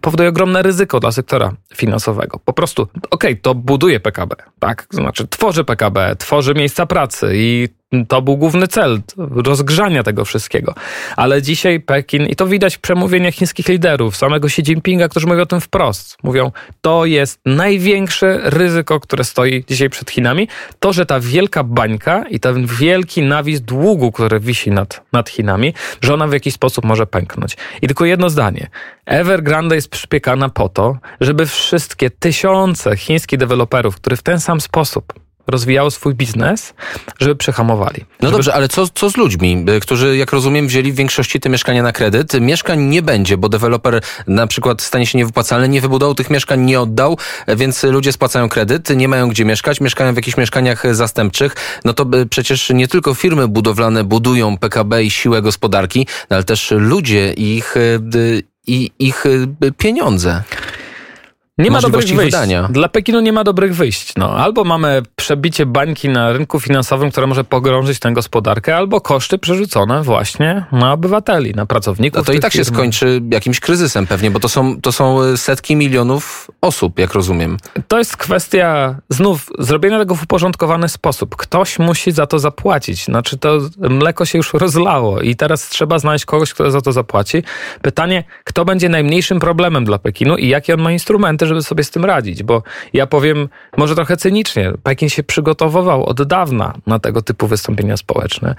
powoduje 0.00 0.28
ogromne 0.28 0.62
ryzyko 0.62 1.00
dla 1.00 1.12
sektora 1.12 1.52
finansowego. 1.74 2.38
Po 2.44 2.52
prostu, 2.52 2.82
okej, 2.82 3.08
okay, 3.10 3.36
to 3.36 3.54
buduje 3.54 4.00
PKB, 4.00 4.36
tak? 4.58 4.86
Znaczy 4.90 5.28
tworzy 5.28 5.64
PKB, 5.64 6.16
tworzy 6.18 6.54
miejsca 6.54 6.86
pracy 6.86 7.32
i 7.34 7.68
to 8.08 8.22
był 8.22 8.36
główny 8.36 8.68
cel 8.68 9.00
rozgrzania 9.16 10.02
tego 10.02 10.24
wszystkiego. 10.24 10.74
Ale 11.16 11.42
dzisiaj 11.42 11.80
Pekin, 11.80 12.26
i 12.26 12.36
to 12.36 12.46
widać 12.46 12.76
w 12.76 12.80
przemówieniach 12.80 13.34
chińskich 13.34 13.68
liderów, 13.68 14.16
samego 14.16 14.46
Xi 14.46 14.62
Jinpinga, 14.62 15.08
którzy 15.08 15.26
mówią 15.26 15.42
o 15.42 15.46
tym 15.46 15.60
wprost. 15.60 16.16
Mówią, 16.22 16.52
to 16.80 17.04
jest 17.04 17.40
największe 17.46 18.40
ryzyko, 18.42 19.00
które 19.00 19.24
stoi 19.24 19.64
dzisiaj 19.68 19.90
przed 19.90 20.10
Chinami. 20.10 20.48
To, 20.80 20.92
że 20.92 21.06
ta 21.06 21.20
wielka 21.20 21.64
bańka 21.64 22.24
i 22.30 22.40
ten 22.40 22.66
wielki 22.66 23.22
nawis 23.22 23.60
długu, 23.60 24.12
który 24.12 24.40
wisi 24.40 24.70
nad, 24.70 25.02
nad 25.12 25.30
Chinami, 25.30 25.74
że 26.00 26.14
ona 26.14 26.26
w 26.26 26.32
jakiś 26.32 26.54
sposób 26.54 26.84
może 26.84 27.06
pęknąć. 27.06 27.56
I 27.82 27.86
tylko 27.86 28.04
jedno 28.04 28.30
zdanie. 28.30 28.70
Evergrande 29.06 29.74
jest 29.74 29.88
przypiekana 29.88 30.48
po 30.48 30.68
to, 30.68 30.98
żeby 31.20 31.46
wszystkie 31.46 32.10
tysiące 32.10 32.96
chińskich 32.96 33.38
deweloperów, 33.38 33.96
które 33.96 34.16
w 34.16 34.22
ten 34.22 34.40
sam 34.40 34.60
sposób 34.60 35.19
rozwijało 35.46 35.90
swój 35.90 36.14
biznes, 36.14 36.74
żeby 37.20 37.36
przehamowali. 37.36 38.00
No 38.00 38.28
żeby... 38.28 38.32
dobrze, 38.32 38.54
ale 38.54 38.68
co, 38.68 38.88
co 38.94 39.10
z 39.10 39.16
ludźmi, 39.16 39.64
y, 39.76 39.80
którzy, 39.80 40.16
jak 40.16 40.32
rozumiem, 40.32 40.66
wzięli 40.66 40.92
w 40.92 40.94
większości 40.94 41.40
te 41.40 41.48
mieszkania 41.48 41.82
na 41.82 41.92
kredyt? 41.92 42.40
Mieszkań 42.40 42.80
nie 42.80 43.02
będzie, 43.02 43.36
bo 43.36 43.48
deweloper 43.48 44.00
na 44.26 44.46
przykład 44.46 44.82
stanie 44.82 45.06
się 45.06 45.18
niewypłacalny, 45.18 45.68
nie 45.68 45.80
wybudował 45.80 46.14
tych 46.14 46.30
mieszkań, 46.30 46.60
nie 46.60 46.80
oddał, 46.80 47.18
więc 47.48 47.82
ludzie 47.82 48.12
spłacają 48.12 48.48
kredyt, 48.48 48.96
nie 48.96 49.08
mają 49.08 49.28
gdzie 49.28 49.44
mieszkać, 49.44 49.80
mieszkają 49.80 50.12
w 50.12 50.16
jakichś 50.16 50.36
mieszkaniach 50.36 50.94
zastępczych. 50.94 51.56
No 51.84 51.92
to 51.92 52.06
y, 52.14 52.26
przecież 52.26 52.70
nie 52.70 52.88
tylko 52.88 53.14
firmy 53.14 53.48
budowlane 53.48 54.04
budują 54.04 54.58
PKB 54.58 55.04
i 55.04 55.10
siłę 55.10 55.42
gospodarki, 55.42 56.06
no 56.30 56.36
ale 56.36 56.44
też 56.44 56.70
ludzie 56.70 57.32
i 57.32 57.56
ich, 57.56 57.76
y, 57.76 58.42
i 58.66 58.90
ich 58.98 59.24
pieniądze. 59.76 60.42
Nie 61.60 61.70
ma 61.70 61.80
dobrych 61.80 62.06
wyjść. 62.06 62.24
wydania. 62.24 62.68
Dla 62.72 62.88
Pekinu 62.88 63.20
nie 63.20 63.32
ma 63.32 63.44
dobrych 63.44 63.74
wyjść. 63.74 64.12
No, 64.16 64.30
albo 64.30 64.64
mamy 64.64 65.02
przebicie 65.16 65.66
bańki 65.66 66.08
na 66.08 66.32
rynku 66.32 66.60
finansowym, 66.60 67.10
które 67.10 67.26
może 67.26 67.44
pogrążyć 67.44 67.98
tę 67.98 68.12
gospodarkę, 68.12 68.76
albo 68.76 69.00
koszty 69.00 69.38
przerzucone 69.38 70.02
właśnie 70.02 70.64
na 70.72 70.92
obywateli, 70.92 71.54
na 71.54 71.66
pracowników. 71.66 72.18
No 72.18 72.24
to 72.24 72.32
i 72.32 72.40
tak 72.40 72.52
się 72.52 72.64
firm. 72.64 72.74
skończy 72.74 73.22
jakimś 73.30 73.60
kryzysem 73.60 74.06
pewnie, 74.06 74.30
bo 74.30 74.40
to 74.40 74.48
są, 74.48 74.80
to 74.80 74.92
są 74.92 75.22
y, 75.22 75.36
setki 75.36 75.76
milionów 75.76 76.50
osób, 76.60 76.98
jak 76.98 77.14
rozumiem. 77.14 77.56
To 77.88 77.98
jest 77.98 78.16
kwestia 78.16 78.96
znów 79.08 79.50
zrobienia 79.58 79.98
tego 79.98 80.14
w 80.14 80.22
uporządkowany 80.22 80.88
sposób. 80.88 81.36
Ktoś 81.36 81.78
musi 81.78 82.12
za 82.12 82.26
to 82.26 82.38
zapłacić. 82.38 83.04
Znaczy 83.04 83.38
to 83.38 83.58
mleko 83.78 84.24
się 84.24 84.38
już 84.38 84.52
rozlało 84.54 85.20
i 85.20 85.36
teraz 85.36 85.68
trzeba 85.68 85.98
znaleźć 85.98 86.24
kogoś, 86.24 86.54
kto 86.54 86.70
za 86.70 86.80
to 86.80 86.92
zapłaci. 86.92 87.42
Pytanie, 87.82 88.24
kto 88.44 88.64
będzie 88.64 88.88
najmniejszym 88.88 89.40
problemem 89.40 89.84
dla 89.84 89.98
Pekinu 89.98 90.36
i 90.36 90.48
jakie 90.48 90.74
on 90.74 90.80
ma 90.80 90.92
instrumenty, 90.92 91.46
żeby 91.50 91.62
sobie 91.62 91.84
z 91.84 91.90
tym 91.90 92.04
radzić, 92.04 92.42
bo 92.42 92.62
ja 92.92 93.06
powiem 93.06 93.48
może 93.76 93.94
trochę 93.94 94.16
cynicznie, 94.16 94.72
Pekin 94.82 95.08
się 95.08 95.22
przygotowywał 95.22 96.04
od 96.04 96.22
dawna 96.22 96.74
na 96.86 96.98
tego 96.98 97.22
typu 97.22 97.46
wystąpienia 97.46 97.96
społeczne. 97.96 98.54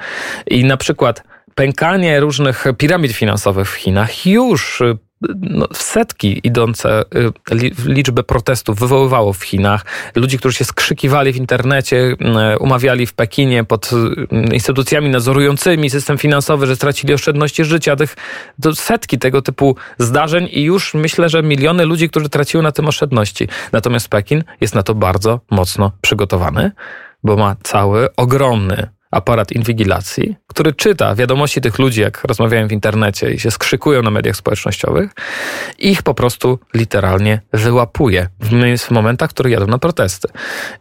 I 0.47 0.65
na 0.65 0.77
przykład 0.77 1.23
pękanie 1.55 2.19
różnych 2.19 2.65
piramid 2.77 3.11
finansowych 3.11 3.71
w 3.71 3.73
Chinach 3.73 4.25
już 4.25 4.81
y, 4.81 4.97
no, 5.41 5.67
setki 5.73 6.41
idące 6.43 7.01
y, 7.51 7.55
li- 7.55 7.73
liczby 7.85 8.23
protestów 8.23 8.79
wywoływało 8.79 9.33
w 9.33 9.43
Chinach. 9.43 9.85
Ludzi, 10.15 10.37
którzy 10.37 10.57
się 10.57 10.65
skrzykiwali 10.65 11.33
w 11.33 11.35
internecie, 11.35 11.97
y, 12.53 12.59
umawiali 12.59 13.05
w 13.05 13.13
Pekinie 13.13 13.63
pod 13.63 13.89
y, 13.93 14.53
instytucjami 14.53 15.09
nadzorującymi 15.09 15.89
system 15.89 16.17
finansowy, 16.17 16.67
że 16.67 16.75
stracili 16.75 17.13
oszczędności 17.13 17.65
życia. 17.65 17.95
Tych, 17.95 18.15
setki 18.73 19.19
tego 19.19 19.41
typu 19.41 19.75
zdarzeń 19.97 20.47
i 20.51 20.63
już 20.63 20.93
myślę, 20.93 21.29
że 21.29 21.43
miliony 21.43 21.85
ludzi, 21.85 22.09
którzy 22.09 22.29
traciły 22.29 22.63
na 22.63 22.71
tym 22.71 22.87
oszczędności. 22.87 23.47
Natomiast 23.71 24.07
Pekin 24.07 24.43
jest 24.61 24.75
na 24.75 24.83
to 24.83 24.95
bardzo 24.95 25.39
mocno 25.51 25.91
przygotowany, 26.01 26.71
bo 27.23 27.37
ma 27.37 27.55
cały 27.63 28.15
ogromny 28.15 28.87
aparat 29.11 29.51
inwigilacji, 29.51 30.35
który 30.47 30.73
czyta 30.73 31.15
wiadomości 31.15 31.61
tych 31.61 31.79
ludzi, 31.79 32.01
jak 32.01 32.23
rozmawiają 32.23 32.67
w 32.67 32.71
internecie 32.71 33.33
i 33.33 33.39
się 33.39 33.51
skrzykują 33.51 34.01
na 34.01 34.11
mediach 34.11 34.35
społecznościowych, 34.35 35.11
ich 35.79 36.03
po 36.03 36.13
prostu 36.13 36.59
literalnie 36.73 37.41
wyłapuje 37.53 38.27
w 38.79 38.91
momentach, 38.91 39.29
w 39.29 39.33
których 39.33 39.53
jadą 39.53 39.67
na 39.67 39.77
protesty. 39.77 40.27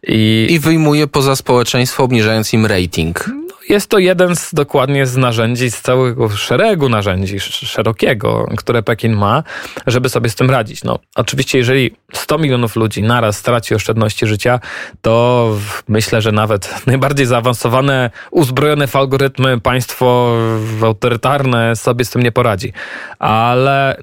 I, 0.02 0.46
I 0.50 0.58
wyjmuje 0.58 1.06
poza 1.06 1.36
społeczeństwo, 1.36 2.04
obniżając 2.04 2.52
im 2.52 2.66
rating. 2.66 3.24
Jest 3.70 3.90
to 3.90 3.98
jeden 3.98 4.36
z 4.36 4.54
dokładnie 4.54 5.06
z 5.06 5.16
narzędzi, 5.16 5.70
z 5.70 5.80
całego 5.80 6.28
szeregu 6.28 6.88
narzędzi 6.88 7.36
sz- 7.36 7.70
szerokiego, 7.70 8.46
które 8.56 8.82
Pekin 8.82 9.16
ma, 9.16 9.42
żeby 9.86 10.08
sobie 10.08 10.30
z 10.30 10.34
tym 10.34 10.50
radzić. 10.50 10.84
No, 10.84 10.98
oczywiście, 11.14 11.58
jeżeli 11.58 11.96
100 12.12 12.38
milionów 12.38 12.76
ludzi 12.76 13.02
naraz 13.02 13.38
straci 13.38 13.74
oszczędności 13.74 14.26
życia, 14.26 14.60
to 15.02 15.56
myślę, 15.88 16.22
że 16.22 16.32
nawet 16.32 16.74
najbardziej 16.86 17.26
zaawansowane, 17.26 18.10
uzbrojone 18.30 18.86
w 18.86 18.96
algorytmy 18.96 19.60
państwo 19.60 20.36
autorytarne 20.82 21.76
sobie 21.76 22.04
z 22.04 22.10
tym 22.10 22.22
nie 22.22 22.32
poradzi. 22.32 22.72
Ale 23.18 24.00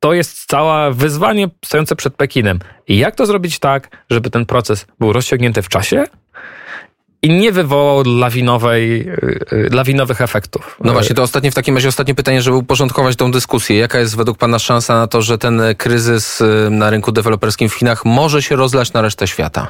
to 0.00 0.12
jest 0.12 0.46
całe 0.46 0.92
wyzwanie 0.92 1.48
stojące 1.64 1.96
przed 1.96 2.14
Pekinem. 2.14 2.58
I 2.88 2.98
jak 2.98 3.16
to 3.16 3.26
zrobić 3.26 3.58
tak, 3.58 4.04
żeby 4.10 4.30
ten 4.30 4.46
proces 4.46 4.86
był 4.98 5.12
rozciągnięty 5.12 5.62
w 5.62 5.68
czasie, 5.68 6.04
i 7.22 7.30
nie 7.30 7.52
wywołał 7.52 8.02
lawinowej, 8.06 9.08
y, 9.08 9.46
y, 9.52 9.68
lawinowych 9.72 10.20
efektów. 10.20 10.76
No 10.84 10.92
właśnie, 10.92 11.14
to 11.14 11.22
ostatnie 11.22 11.50
w 11.50 11.54
takim 11.54 11.74
razie 11.74 11.88
ostatnie 11.88 12.14
pytanie, 12.14 12.42
żeby 12.42 12.56
uporządkować 12.56 13.16
tą 13.16 13.30
dyskusję. 13.30 13.76
Jaka 13.78 13.98
jest 13.98 14.16
według 14.16 14.38
Pana 14.38 14.58
szansa 14.58 14.94
na 14.94 15.06
to, 15.06 15.22
że 15.22 15.38
ten 15.38 15.62
kryzys 15.76 16.40
y, 16.40 16.68
na 16.70 16.90
rynku 16.90 17.12
deweloperskim 17.12 17.68
w 17.68 17.74
Chinach 17.74 18.04
może 18.04 18.42
się 18.42 18.56
rozlać 18.56 18.92
na 18.92 19.02
resztę 19.02 19.26
świata? 19.26 19.68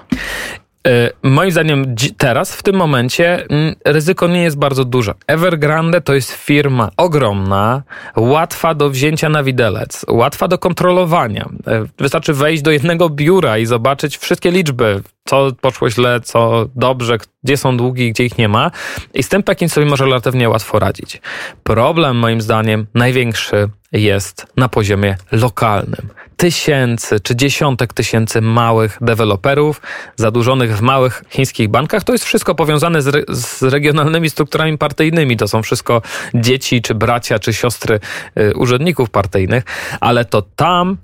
Y, 0.88 1.10
Moim 1.22 1.50
zdaniem 1.50 1.94
teraz, 2.16 2.56
w 2.56 2.62
tym 2.62 2.76
momencie, 2.76 3.46
mm, 3.48 3.74
ryzyko 3.84 4.28
nie 4.28 4.42
jest 4.42 4.58
bardzo 4.58 4.84
duże. 4.84 5.14
Evergrande 5.26 6.00
to 6.00 6.14
jest 6.14 6.32
firma 6.32 6.90
ogromna, 6.96 7.82
łatwa 8.16 8.74
do 8.74 8.90
wzięcia 8.90 9.28
na 9.28 9.42
widelec, 9.42 10.06
łatwa 10.08 10.48
do 10.48 10.58
kontrolowania. 10.58 11.48
Y, 11.84 11.88
Wystarczy 11.98 12.34
wejść 12.34 12.62
do 12.62 12.70
jednego 12.70 13.10
biura 13.10 13.58
i 13.58 13.66
zobaczyć 13.66 14.18
wszystkie 14.18 14.50
liczby, 14.50 15.02
co 15.24 15.52
poszło 15.60 15.90
źle, 15.90 16.20
co 16.20 16.68
dobrze, 16.74 17.18
gdzie 17.44 17.56
są 17.56 17.76
długi, 17.76 18.12
gdzie 18.12 18.24
ich 18.24 18.38
nie 18.38 18.48
ma. 18.48 18.70
I 19.14 19.22
z 19.22 19.28
tym 19.28 19.42
Pekin 19.42 19.68
sobie 19.68 19.86
może 19.86 20.04
relatywnie 20.04 20.48
łatwo 20.48 20.78
radzić. 20.78 21.20
Problem, 21.62 22.16
moim 22.16 22.40
zdaniem, 22.40 22.86
największy 22.94 23.68
jest 23.92 24.46
na 24.56 24.68
poziomie 24.68 25.16
lokalnym. 25.32 26.08
Tysięcy 26.40 27.20
czy 27.20 27.36
dziesiątek 27.36 27.92
tysięcy 27.92 28.40
małych 28.40 28.98
deweloperów 29.00 29.80
zadłużonych 30.16 30.76
w 30.76 30.80
małych 30.80 31.24
chińskich 31.30 31.68
bankach. 31.68 32.04
To 32.04 32.12
jest 32.12 32.24
wszystko 32.24 32.54
powiązane 32.54 33.02
z, 33.02 33.08
re, 33.08 33.22
z 33.28 33.62
regionalnymi 33.62 34.30
strukturami 34.30 34.78
partyjnymi. 34.78 35.36
To 35.36 35.48
są 35.48 35.62
wszystko 35.62 36.02
dzieci, 36.34 36.82
czy 36.82 36.94
bracia, 36.94 37.38
czy 37.38 37.52
siostry 37.52 38.00
y, 38.38 38.56
urzędników 38.56 39.10
partyjnych, 39.10 39.64
ale 40.00 40.24
to 40.24 40.42
tam 40.42 40.96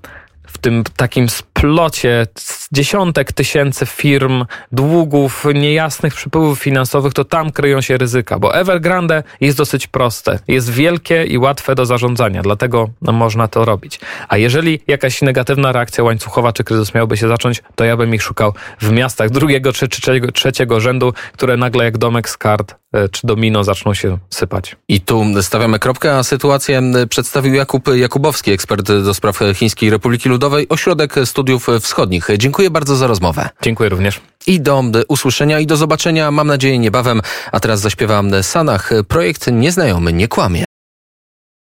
w 0.47 0.59
tym 0.59 0.85
takim 0.97 1.29
splocie 1.57 2.27
z 2.39 2.69
dziesiątek 2.73 3.33
tysięcy 3.33 3.87
firm, 3.87 4.45
długów, 4.73 5.45
niejasnych 5.55 6.15
przepływów 6.15 6.59
finansowych, 6.59 7.15
to 7.15 7.25
tam 7.25 7.53
kryją 7.53 7.81
się 7.81 7.97
ryzyka, 7.97 8.39
bo 8.39 8.55
Evergrande 8.55 9.23
jest 9.41 9.59
dosyć 9.59 9.87
proste, 9.87 10.39
jest 10.49 10.71
wielkie 10.71 11.25
i 11.25 11.39
łatwe 11.39 11.75
do 11.75 11.87
zarządzania, 11.87 12.43
dlatego 12.43 12.89
można 13.01 13.49
to 13.49 13.65
robić. 13.65 14.01
A 14.29 14.37
jeżeli 14.37 14.81
jakaś 14.87 15.23
negatywna 15.23 15.73
reakcja 15.73 16.05
łańcuchowa 16.05 16.53
czy 16.53 16.65
kryzys 16.65 16.95
miałby 16.95 17.17
się 17.17 17.29
zacząć, 17.29 17.63
to 17.75 17.85
ja 17.85 17.97
bym 17.97 18.15
ich 18.15 18.23
szukał 18.23 18.53
w 18.81 18.93
miastach 18.93 19.31
drugiego 19.31 19.73
czy 19.73 19.89
trzeciego, 19.89 20.33
trzeciego 20.33 20.81
rzędu, 20.81 21.13
które 21.33 21.57
nagle 21.57 21.85
jak 21.85 21.99
domek 21.99 22.29
z 22.29 22.37
kart 22.37 22.75
e, 22.93 23.09
czy 23.09 23.27
domino 23.27 23.65
zaczną 23.65 23.95
się 23.95 24.19
sypać. 24.31 24.77
I 24.89 25.01
tu 25.01 25.25
stawiamy 25.43 25.79
kropkę, 25.79 26.17
a 26.17 26.23
sytuację 26.23 26.83
przedstawił 27.09 27.55
Jakub 27.55 27.89
Jakubowski, 27.95 28.53
ekspert 28.53 28.87
do 28.87 29.15
spraw 29.15 29.39
Chińskiej 29.55 29.91
Republiki 29.91 30.29
Ludowej, 30.29 30.67
Ośrodek 30.69 31.15
Studiów 31.47 31.67
Wschodnich. 31.81 32.29
Dziękuję 32.39 32.71
bardzo 32.71 32.97
za 32.97 33.07
rozmowę. 33.07 33.49
Dziękuję 33.63 33.89
również. 33.89 34.21
I 34.47 34.61
do 34.61 34.81
y, 34.81 35.05
usłyszenia 35.09 35.61
i 35.61 35.67
do 35.67 35.77
zobaczenia, 35.77 36.31
mam 36.31 36.47
nadzieję, 36.47 36.79
niebawem. 36.79 37.21
A 37.53 37.61
teraz 37.61 37.81
zaśpiewam 37.81 38.43
Sanach. 38.43 38.91
Projekt 39.09 39.47
Nieznajomy 39.53 40.13
nie 40.13 40.29
kłamie. 40.29 40.66